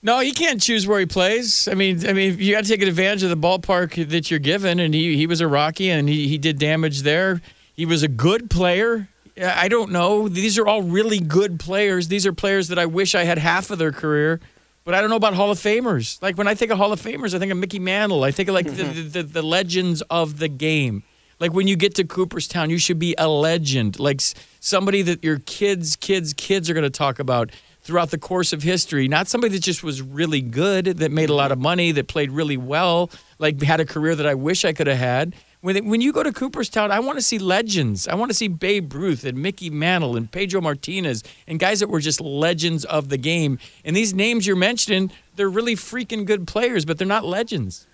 No, 0.01 0.19
he 0.19 0.31
can't 0.31 0.61
choose 0.61 0.87
where 0.87 0.99
he 0.99 1.05
plays. 1.05 1.67
I 1.67 1.73
mean, 1.73 2.07
I 2.07 2.13
mean, 2.13 2.37
you 2.39 2.53
got 2.53 2.63
to 2.63 2.69
take 2.69 2.81
advantage 2.81 3.23
of 3.23 3.29
the 3.29 3.37
ballpark 3.37 4.09
that 4.09 4.29
you're 4.31 4.39
given, 4.39 4.79
and 4.79 4.93
he 4.93 5.15
he 5.15 5.27
was 5.27 5.41
a 5.41 5.47
Rocky, 5.47 5.89
and 5.89 6.07
he 6.07 6.27
he 6.27 6.37
did 6.37 6.59
damage 6.59 7.01
there. 7.01 7.41
He 7.73 7.85
was 7.85 8.03
a 8.03 8.07
good 8.07 8.49
player. 8.49 9.09
I 9.39 9.67
don't 9.67 9.91
know. 9.91 10.27
These 10.27 10.57
are 10.57 10.67
all 10.67 10.81
really 10.81 11.19
good 11.19 11.59
players. 11.59 12.07
These 12.07 12.25
are 12.25 12.33
players 12.33 12.69
that 12.69 12.79
I 12.79 12.87
wish 12.87 13.13
I 13.13 13.23
had 13.23 13.37
half 13.37 13.69
of 13.69 13.77
their 13.77 13.91
career, 13.91 14.39
but 14.83 14.95
I 14.95 15.01
don't 15.01 15.11
know 15.11 15.15
about 15.15 15.35
Hall 15.35 15.51
of 15.51 15.59
Famers. 15.59 16.19
Like 16.21 16.37
when 16.37 16.47
I 16.47 16.55
think 16.55 16.71
of 16.71 16.79
Hall 16.79 16.91
of 16.91 17.01
Famers, 17.01 17.35
I 17.35 17.39
think 17.39 17.51
of 17.51 17.57
Mickey 17.57 17.77
Mantle. 17.77 18.23
I 18.23 18.31
think 18.31 18.49
of 18.49 18.55
like 18.55 18.65
the, 18.65 18.83
the, 18.83 19.23
the 19.23 19.43
legends 19.43 20.01
of 20.09 20.39
the 20.39 20.47
game. 20.47 21.03
Like 21.39 21.53
when 21.53 21.67
you 21.67 21.75
get 21.75 21.95
to 21.95 22.03
Cooperstown, 22.03 22.69
you 22.69 22.79
should 22.79 22.97
be 22.97 23.13
a 23.17 23.27
legend, 23.27 23.99
like 23.99 24.21
somebody 24.59 25.03
that 25.03 25.23
your 25.23 25.39
kids, 25.39 25.95
kids, 25.95 26.33
kids 26.33 26.69
are 26.69 26.73
going 26.73 26.83
to 26.83 26.89
talk 26.89 27.19
about 27.19 27.51
throughout 27.81 28.09
the 28.09 28.17
course 28.17 28.53
of 28.53 28.63
history. 28.63 29.07
Not 29.07 29.27
somebody 29.27 29.53
that 29.53 29.63
just 29.63 29.83
was 29.83 30.01
really 30.01 30.41
good, 30.41 30.85
that 30.85 31.11
made 31.11 31.29
a 31.29 31.35
lot 31.35 31.51
of 31.51 31.59
money, 31.59 31.91
that 31.93 32.07
played 32.07 32.31
really 32.31 32.57
well, 32.57 33.09
like 33.39 33.61
had 33.61 33.79
a 33.79 33.85
career 33.85 34.15
that 34.15 34.25
I 34.25 34.33
wish 34.33 34.65
I 34.65 34.73
could 34.73 34.87
have 34.87 34.97
had. 34.97 35.35
When, 35.61 35.87
when 35.87 36.01
you 36.01 36.11
go 36.11 36.21
to 36.21 36.33
Cooperstown, 36.33 36.91
I 36.91 36.99
want 36.99 37.17
to 37.17 37.21
see 37.21 37.39
legends. 37.39 38.07
I 38.07 38.15
want 38.15 38.29
to 38.29 38.35
see 38.35 38.47
Babe 38.47 38.93
Ruth 38.93 39.23
and 39.23 39.37
Mickey 39.37 39.69
Mantle 39.69 40.17
and 40.17 40.31
Pedro 40.31 40.59
Martinez 40.59 41.23
and 41.47 41.59
guys 41.59 41.79
that 41.79 41.89
were 41.89 41.99
just 41.99 42.19
legends 42.19 42.83
of 42.85 43.09
the 43.09 43.17
game. 43.17 43.57
And 43.85 43.95
these 43.95 44.13
names 44.13 44.45
you're 44.45 44.55
mentioning, 44.55 45.11
they're 45.35 45.49
really 45.49 45.75
freaking 45.75 46.25
good 46.25 46.47
players, 46.47 46.83
but 46.83 46.97
they're 46.97 47.07
not 47.07 47.25
legends. 47.25 47.87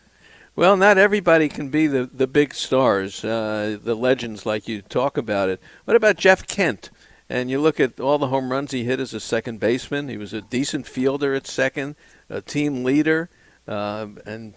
Well, 0.55 0.77
not 0.77 0.99
everybody 0.99 1.49
can 1.49 1.69
be 1.69 1.87
the, 1.87 2.05
the 2.05 2.27
big 2.27 2.53
stars, 2.53 3.25
uh, 3.25 3.79
the 3.81 3.95
legends 3.95 4.45
like 4.45 4.67
you 4.67 4.83
talk 4.83 5.17
about 5.17 5.49
it. 5.49 5.59
What 5.85 5.95
about 5.95 6.15
Jeff 6.17 6.45
Kent? 6.45 6.91
And 7.27 7.49
you 7.49 7.59
look 7.59 7.79
at 7.79 7.99
all 7.99 8.19
the 8.19 8.27
home 8.27 8.51
runs 8.51 8.71
he 8.71 8.83
hit 8.83 8.99
as 8.99 9.15
a 9.15 9.19
second 9.19 9.59
baseman. 9.59 10.09
He 10.09 10.17
was 10.17 10.31
a 10.31 10.41
decent 10.41 10.85
fielder 10.85 11.33
at 11.33 11.47
second, 11.47 11.95
a 12.29 12.41
team 12.41 12.83
leader. 12.83 13.29
Uh, 13.67 14.07
and 14.27 14.53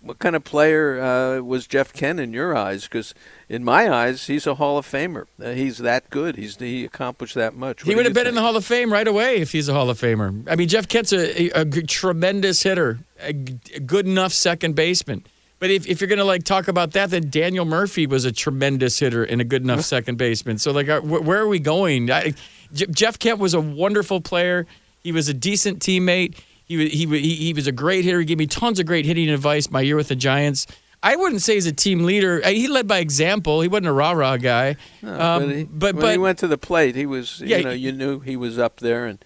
what 0.00 0.18
kind 0.18 0.34
of 0.34 0.42
player 0.42 1.00
uh, 1.00 1.40
was 1.42 1.68
Jeff 1.68 1.92
Kent 1.92 2.18
in 2.18 2.32
your 2.32 2.56
eyes? 2.56 2.84
Because 2.84 3.14
in 3.48 3.62
my 3.62 3.88
eyes, 3.88 4.26
he's 4.26 4.48
a 4.48 4.56
Hall 4.56 4.78
of 4.78 4.86
Famer. 4.86 5.26
Uh, 5.40 5.50
he's 5.50 5.78
that 5.78 6.10
good. 6.10 6.34
He's 6.34 6.56
he 6.56 6.84
accomplished 6.84 7.36
that 7.36 7.54
much. 7.54 7.84
What 7.84 7.90
he 7.90 7.94
would 7.94 8.06
have 8.06 8.14
been 8.14 8.24
think? 8.24 8.30
in 8.30 8.34
the 8.34 8.40
Hall 8.40 8.56
of 8.56 8.64
Fame 8.64 8.92
right 8.92 9.06
away 9.06 9.36
if 9.36 9.52
he's 9.52 9.68
a 9.68 9.74
Hall 9.74 9.90
of 9.90 10.00
Famer. 10.00 10.48
I 10.50 10.56
mean, 10.56 10.66
Jeff 10.66 10.88
Kent's 10.88 11.12
a, 11.12 11.56
a, 11.56 11.60
a 11.60 11.82
tremendous 11.82 12.64
hitter, 12.64 12.98
a, 13.20 13.28
a 13.28 13.80
good 13.80 14.06
enough 14.06 14.32
second 14.32 14.74
baseman. 14.74 15.24
But 15.58 15.70
if, 15.70 15.86
if 15.86 16.00
you're 16.00 16.08
going 16.08 16.18
to 16.18 16.24
like 16.24 16.44
talk 16.44 16.68
about 16.68 16.92
that, 16.92 17.10
then 17.10 17.30
Daniel 17.30 17.64
Murphy 17.64 18.06
was 18.06 18.24
a 18.24 18.32
tremendous 18.32 18.98
hitter 18.98 19.24
and 19.24 19.40
a 19.40 19.44
good 19.44 19.62
enough 19.62 19.82
second 19.82 20.18
baseman. 20.18 20.58
So 20.58 20.70
like, 20.70 20.88
uh, 20.88 21.00
where 21.00 21.40
are 21.40 21.48
we 21.48 21.58
going? 21.58 22.10
I, 22.10 22.34
J- 22.74 22.86
Jeff 22.90 23.18
Kent 23.18 23.38
was 23.38 23.54
a 23.54 23.60
wonderful 23.60 24.20
player. 24.20 24.66
He 25.02 25.12
was 25.12 25.28
a 25.28 25.34
decent 25.34 25.80
teammate. 25.80 26.38
He, 26.66 26.88
he, 26.88 27.06
he, 27.06 27.34
he 27.36 27.52
was 27.54 27.66
a 27.66 27.72
great 27.72 28.04
hitter. 28.04 28.18
He 28.18 28.26
gave 28.26 28.38
me 28.38 28.46
tons 28.46 28.78
of 28.78 28.86
great 28.86 29.06
hitting 29.06 29.30
advice 29.30 29.70
my 29.70 29.80
year 29.80 29.96
with 29.96 30.08
the 30.08 30.16
Giants. 30.16 30.66
I 31.02 31.14
wouldn't 31.14 31.42
say 31.42 31.54
he's 31.54 31.66
a 31.66 31.72
team 31.72 32.04
leader. 32.04 32.40
He 32.46 32.66
led 32.66 32.88
by 32.88 32.98
example. 32.98 33.60
He 33.60 33.68
wasn't 33.68 33.86
a 33.86 33.92
rah 33.92 34.12
rah 34.12 34.36
guy. 34.38 34.76
No, 35.02 35.20
um, 35.20 35.46
but, 35.46 35.56
he, 35.56 35.64
but, 35.64 35.94
when 35.94 36.02
but, 36.02 36.12
he 36.12 36.18
went 36.18 36.38
to 36.40 36.48
the 36.48 36.58
plate, 36.58 36.96
he 36.96 37.06
was. 37.06 37.40
Yeah, 37.40 37.58
you 37.58 37.64
know, 37.64 37.70
you 37.70 37.92
knew 37.92 38.20
he 38.20 38.36
was 38.36 38.58
up 38.58 38.80
there, 38.80 39.06
and 39.06 39.24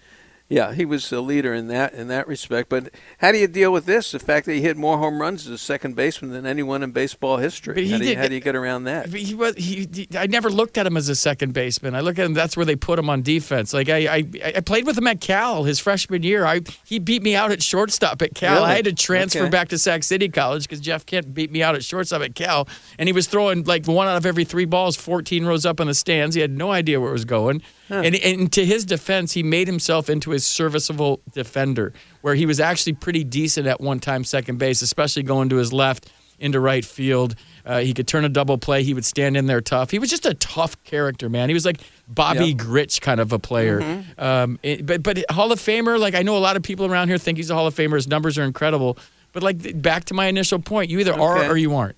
Yeah, 0.51 0.73
he 0.73 0.83
was 0.83 1.09
a 1.13 1.21
leader 1.21 1.53
in 1.53 1.67
that 1.69 1.93
in 1.93 2.09
that 2.09 2.27
respect. 2.27 2.67
But 2.67 2.89
how 3.19 3.31
do 3.31 3.37
you 3.37 3.47
deal 3.47 3.71
with 3.71 3.85
this? 3.85 4.11
The 4.11 4.19
fact 4.19 4.45
that 4.47 4.53
he 4.53 4.59
hit 4.61 4.75
more 4.75 4.97
home 4.97 5.21
runs 5.21 5.45
as 5.47 5.51
a 5.53 5.57
second 5.57 5.95
baseman 5.95 6.31
than 6.31 6.45
anyone 6.45 6.83
in 6.83 6.91
baseball 6.91 7.37
history. 7.37 7.73
But 7.73 7.83
he 7.85 7.91
How 7.91 7.97
do, 7.99 8.03
you, 8.03 8.09
did- 8.09 8.17
how 8.17 8.27
do 8.27 8.33
you 8.35 8.41
get 8.41 8.55
around 8.55 8.83
that? 8.83 9.07
He 9.13 9.33
was 9.33 9.55
he, 9.55 9.87
he- 9.93 10.07
I 10.17 10.27
never 10.27 10.49
looked 10.49 10.77
at 10.77 10.85
him 10.85 10.97
as 10.97 11.07
a 11.07 11.15
second 11.15 11.53
baseman. 11.53 11.95
I 11.95 12.01
look 12.01 12.19
at 12.19 12.25
him. 12.25 12.33
That's 12.33 12.57
where 12.57 12.65
they 12.65 12.75
put 12.75 12.99
him 12.99 13.09
on 13.09 13.21
defense. 13.21 13.73
Like 13.73 13.87
I, 13.87 13.97
I, 14.17 14.23
I 14.57 14.59
played 14.59 14.85
with 14.85 14.97
him 14.97 15.07
at 15.07 15.21
Cal 15.21 15.63
his 15.63 15.79
freshman 15.79 16.21
year. 16.23 16.45
I 16.45 16.59
he 16.83 16.99
beat 16.99 17.23
me 17.23 17.33
out 17.33 17.51
at 17.51 17.63
shortstop 17.63 18.21
at 18.21 18.35
Cal. 18.35 18.55
Really? 18.55 18.65
I 18.71 18.75
had 18.75 18.85
to 18.85 18.93
transfer 18.93 19.43
Okay. 19.43 19.49
back 19.49 19.69
to 19.69 19.77
Sac 19.77 20.03
City 20.03 20.27
College 20.27 20.63
because 20.63 20.81
Jeff 20.81 21.05
Kent 21.05 21.33
beat 21.33 21.49
me 21.51 21.63
out 21.63 21.75
at 21.75 21.83
shortstop 21.85 22.21
at 22.23 22.35
Cal, 22.35 22.67
and 22.99 23.07
he 23.07 23.13
was 23.13 23.25
throwing 23.25 23.63
like 23.63 23.85
one 23.85 24.07
out 24.07 24.17
of 24.17 24.25
every 24.25 24.43
three 24.43 24.65
balls, 24.65 24.97
14 24.97 25.45
rows 25.45 25.65
up 25.65 25.79
in 25.79 25.87
the 25.87 25.93
stands. 25.93 26.35
He 26.35 26.41
had 26.41 26.51
no 26.51 26.71
idea 26.71 26.99
where 26.99 27.09
it 27.09 27.13
was 27.13 27.23
going. 27.23 27.61
And, 27.91 28.15
and 28.15 28.51
to 28.53 28.65
his 28.65 28.85
defense, 28.85 29.33
he 29.33 29.43
made 29.43 29.67
himself 29.67 30.09
into 30.09 30.31
a 30.31 30.39
serviceable 30.39 31.21
defender, 31.33 31.93
where 32.21 32.35
he 32.35 32.45
was 32.45 32.59
actually 32.59 32.93
pretty 32.93 33.23
decent 33.23 33.67
at 33.67 33.81
one 33.81 33.99
time 33.99 34.23
second 34.23 34.57
base, 34.57 34.81
especially 34.81 35.23
going 35.23 35.49
to 35.49 35.57
his 35.57 35.73
left 35.73 36.09
into 36.39 36.59
right 36.59 36.83
field. 36.85 37.35
Uh, 37.65 37.79
he 37.81 37.93
could 37.93 38.07
turn 38.07 38.25
a 38.25 38.29
double 38.29 38.57
play. 38.57 38.81
He 38.81 38.93
would 38.95 39.05
stand 39.05 39.37
in 39.37 39.45
there 39.45 39.61
tough. 39.61 39.91
He 39.91 39.99
was 39.99 40.09
just 40.09 40.25
a 40.25 40.33
tough 40.33 40.81
character, 40.83 41.29
man. 41.29 41.49
He 41.49 41.53
was 41.53 41.65
like 41.65 41.79
Bobby 42.07 42.47
Yep. 42.47 42.57
Grich 42.57 43.01
kind 43.01 43.19
of 43.19 43.31
a 43.31 43.37
player. 43.39 44.03
Um, 44.17 44.57
it- 44.63 44.85
but 44.85 45.03
but 45.03 45.23
Hall 45.29 45.51
of 45.51 45.59
Famer, 45.59 45.99
like 45.99 46.15
I 46.15 46.23
know 46.23 46.35
a 46.37 46.39
lot 46.39 46.55
of 46.55 46.63
people 46.63 46.85
around 46.87 47.09
here 47.09 47.19
think 47.19 47.37
he's 47.37 47.51
a 47.51 47.53
Hall 47.53 47.67
of 47.67 47.75
Famer. 47.75 47.95
His 47.95 48.07
numbers 48.07 48.37
are 48.39 48.43
incredible. 48.43 48.97
But 49.33 49.43
like 49.43 49.81
back 49.81 50.05
to 50.05 50.13
my 50.13 50.25
initial 50.25 50.59
point, 50.59 50.89
you 50.89 50.99
either 50.99 51.13
Okay. 51.13 51.21
are 51.21 51.45
or 51.51 51.55
you 51.57 51.75
aren't. 51.75 51.95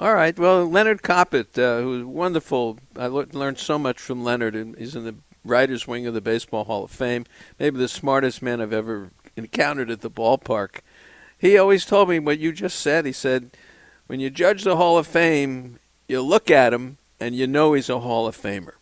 All 0.00 0.14
right. 0.14 0.38
Well, 0.38 0.64
Leonard 0.64 1.02
Koppett, 1.02 1.58
uh, 1.58 1.82
who 1.82 1.90
was 1.90 2.04
wonderful. 2.04 2.78
I 2.96 3.08
le- 3.08 3.26
learned 3.32 3.58
so 3.58 3.80
much 3.80 3.98
from 3.98 4.22
Leonard, 4.22 4.54
and 4.54 4.78
he's 4.78 4.94
in 4.94 5.02
the 5.02 5.16
writers' 5.44 5.88
wing 5.88 6.06
of 6.06 6.14
the 6.14 6.20
Baseball 6.20 6.64
Hall 6.64 6.84
of 6.84 6.92
Fame. 6.92 7.26
Maybe 7.58 7.78
the 7.78 7.88
smartest 7.88 8.40
man 8.40 8.60
I've 8.60 8.72
ever 8.72 9.10
encountered 9.34 9.90
at 9.90 10.00
the 10.00 10.10
ballpark. 10.10 10.82
He 11.36 11.58
always 11.58 11.84
told 11.84 12.08
me 12.08 12.20
what 12.20 12.38
you 12.38 12.52
just 12.52 12.78
said. 12.78 13.06
He 13.06 13.12
said, 13.12 13.56
when 14.06 14.20
you 14.20 14.30
judge 14.30 14.62
the 14.62 14.76
Hall 14.76 14.98
of 14.98 15.06
Fame, 15.08 15.80
you 16.06 16.22
look 16.22 16.48
at 16.48 16.72
him 16.72 16.98
and 17.18 17.34
you 17.34 17.48
know 17.48 17.72
he's 17.72 17.90
a 17.90 17.98
Hall 17.98 18.28
of 18.28 18.36
Famer. 18.36 18.74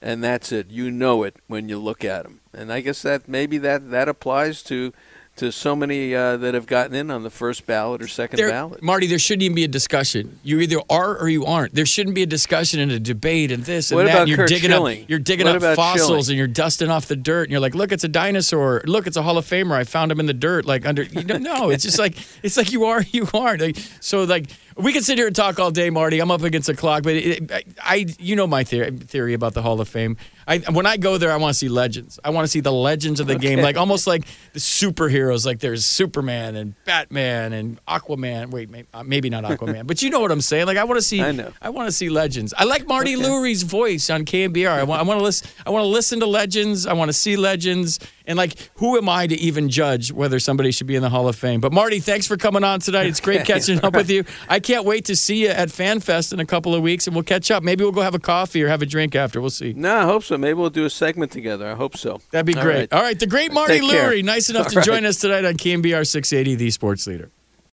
And 0.00 0.22
that's 0.22 0.52
it. 0.52 0.70
You 0.70 0.92
know 0.92 1.24
it 1.24 1.36
when 1.48 1.68
you 1.68 1.78
look 1.78 2.04
at 2.04 2.24
him. 2.24 2.40
And 2.54 2.72
I 2.72 2.80
guess 2.80 3.02
that 3.02 3.28
maybe 3.28 3.58
that, 3.58 3.90
that 3.90 4.08
applies 4.08 4.62
to 4.64 4.92
to 5.34 5.50
so 5.50 5.74
many 5.74 6.14
uh, 6.14 6.36
that 6.36 6.52
have 6.52 6.66
gotten 6.66 6.94
in 6.94 7.10
on 7.10 7.22
the 7.22 7.30
first 7.30 7.66
ballot 7.66 8.02
or 8.02 8.06
second 8.06 8.36
There- 8.36 8.50
ballot. 8.50 8.82
Marty, 8.82 9.06
there 9.06 9.18
shouldn't 9.18 9.42
even 9.42 9.54
be 9.54 9.64
a 9.64 9.68
discussion. 9.68 10.38
You 10.42 10.60
either 10.60 10.76
are 10.90 11.16
or 11.16 11.28
you 11.30 11.46
aren't. 11.46 11.74
There 11.74 11.86
shouldn't 11.86 12.14
be 12.14 12.22
a 12.22 12.26
discussion 12.26 12.80
and 12.80 12.92
a 12.92 13.00
debate 13.00 13.50
and 13.50 13.64
this 13.64 13.90
and 13.90 13.96
What 13.96 14.04
that. 14.04 14.10
about 14.10 14.20
and 14.22 14.28
you're 14.28 14.36
Curt 14.36 14.48
digging 14.50 14.70
Schilling? 14.70 15.02
up, 15.04 15.08
you're 15.10 15.18
digging 15.18 15.46
What 15.46 15.62
up 15.62 15.74
fossils 15.76 16.06
Schilling? 16.08 16.28
and 16.28 16.36
you're 16.38 16.46
dusting 16.48 16.90
off 16.90 17.06
the 17.06 17.16
dirt 17.16 17.44
and 17.44 17.50
you're 17.50 17.60
like, 17.60 17.74
look, 17.74 17.92
it's 17.92 18.04
a 18.04 18.08
dinosaur. 18.08 18.82
Look, 18.84 19.06
it's 19.06 19.16
a 19.16 19.22
Hall 19.22 19.38
of 19.38 19.46
Famer. 19.46 19.72
I 19.72 19.84
found 19.84 20.12
him 20.12 20.20
in 20.20 20.26
the 20.26 20.34
dirt, 20.34 20.66
like 20.66 20.84
under. 20.84 21.02
You 21.04 21.24
know, 21.24 21.38
no, 21.38 21.70
it's 21.70 21.82
just 21.84 21.98
like 21.98 22.14
it's 22.42 22.56
like 22.58 22.70
you 22.70 22.84
are, 22.84 23.00
you 23.10 23.26
aren't. 23.32 23.62
Like, 23.62 23.78
so 24.00 24.24
like 24.24 24.50
we 24.82 24.92
can 24.92 25.02
sit 25.02 25.18
here 25.18 25.26
and 25.26 25.36
talk 25.36 25.58
all 25.58 25.70
day, 25.70 25.90
Marty. 25.90 26.20
I'm 26.20 26.30
up 26.30 26.42
against 26.42 26.66
the 26.66 26.74
clock, 26.74 27.02
but 27.02 27.14
it, 27.14 27.50
I, 27.52 27.62
I, 27.80 28.06
you 28.18 28.36
know 28.36 28.46
my 28.46 28.64
theory, 28.64 28.90
theory 28.90 29.34
about 29.34 29.54
the 29.54 29.62
Hall 29.62 29.80
of 29.80 29.88
Fame. 29.88 30.16
I 30.46 30.58
when 30.58 30.86
I 30.86 30.96
go 30.96 31.18
there, 31.18 31.30
I 31.30 31.36
want 31.36 31.52
to 31.52 31.58
see 31.58 31.68
legends. 31.68 32.18
I 32.24 32.30
want 32.30 32.44
to 32.44 32.48
see 32.48 32.60
the 32.60 32.72
legends 32.72 33.20
of 33.20 33.26
the 33.28 33.36
game, 33.36 33.60
like 33.60 33.76
almost 33.76 34.06
like 34.06 34.24
the 34.52 34.58
superheroes. 34.58 35.46
Like 35.46 35.60
there's 35.60 35.84
Superman 35.84 36.56
and 36.56 36.74
Batman 36.84 37.52
and 37.52 37.84
Aquaman. 37.86 38.50
Wait, 38.50 38.68
maybe, 38.68 38.88
uh, 38.92 39.04
maybe 39.04 39.30
not 39.30 39.44
Aquaman, 39.44 39.86
but 39.86 40.02
you 40.02 40.10
know 40.10 40.20
what 40.20 40.32
I'm 40.32 40.40
saying. 40.40 40.66
Like 40.66 40.78
I 40.78 40.84
want 40.84 40.98
to 40.98 41.02
see. 41.02 41.22
I 41.22 41.32
know. 41.32 41.52
I 41.62 41.70
want 41.70 41.88
to 41.88 41.92
see 41.92 42.08
legends. 42.08 42.52
I 42.56 42.64
like 42.64 42.86
Marty 42.86 43.14
Okay. 43.14 43.24
Lurie's 43.24 43.62
voice 43.62 44.10
on 44.10 44.24
KNBR. 44.24 44.68
I 44.68 44.82
want. 44.82 45.00
I 45.00 45.04
want 45.04 45.20
to 45.20 45.24
listen. 45.24 45.48
I 45.64 45.70
want 45.70 45.84
to 45.84 45.88
listen 45.88 46.20
to 46.20 46.26
legends. 46.26 46.86
I 46.86 46.92
want 46.94 47.08
to 47.08 47.12
see 47.12 47.36
legends. 47.36 48.00
And 48.26 48.36
like, 48.36 48.54
who 48.76 48.96
am 48.96 49.08
I 49.08 49.26
to 49.26 49.34
even 49.36 49.68
judge 49.68 50.12
whether 50.12 50.38
somebody 50.38 50.70
should 50.70 50.86
be 50.86 50.96
in 50.96 51.02
the 51.02 51.10
Hall 51.10 51.28
of 51.28 51.36
Fame? 51.36 51.60
But 51.60 51.72
Marty, 51.72 52.00
thanks 52.00 52.26
for 52.26 52.36
coming 52.36 52.64
on 52.64 52.80
tonight. 52.80 53.06
It's 53.06 53.20
great 53.20 53.44
catching 53.46 53.84
up 53.84 53.94
with 53.94 54.10
you. 54.10 54.24
I 54.48 54.60
can't 54.60 54.84
wait 54.84 55.04
to 55.06 55.16
see 55.16 55.42
you 55.44 55.48
at 55.48 55.68
FanFest 55.68 56.32
in 56.32 56.40
a 56.40 56.46
couple 56.46 56.74
of 56.74 56.82
weeks, 56.82 57.06
and 57.06 57.16
we'll 57.16 57.24
catch 57.24 57.50
up. 57.50 57.62
Maybe 57.62 57.82
we'll 57.84 57.92
go 57.92 58.02
have 58.02 58.14
a 58.14 58.18
coffee 58.18 58.62
or 58.62 58.68
have 58.68 58.82
a 58.82 58.86
drink 58.86 59.14
after. 59.14 59.40
We'll 59.40 59.50
see. 59.50 59.72
No, 59.72 59.96
I 59.96 60.04
hope 60.04 60.24
so. 60.24 60.38
Maybe 60.38 60.54
we'll 60.54 60.70
do 60.70 60.84
a 60.84 60.90
segment 60.90 61.32
together. 61.32 61.70
I 61.70 61.74
hope 61.74 61.96
so. 61.96 62.20
That'd 62.30 62.46
be 62.46 62.54
All 62.54 62.62
great. 62.62 62.90
right. 62.90 62.92
All 62.92 63.02
right, 63.02 63.18
the 63.18 63.26
great 63.26 63.52
Marty 63.52 63.80
Take 63.80 63.90
care. 63.90 64.10
Lurie, 64.12 64.24
nice 64.24 64.50
enough 64.50 64.66
All 64.66 64.70
to 64.70 64.76
right. 64.78 64.86
join 64.86 65.04
us 65.06 65.18
tonight 65.18 65.44
on 65.44 65.54
KNBR 65.54 66.06
680, 66.06 66.54
the 66.56 66.70
Sports 66.70 67.06
Leader. 67.06 67.30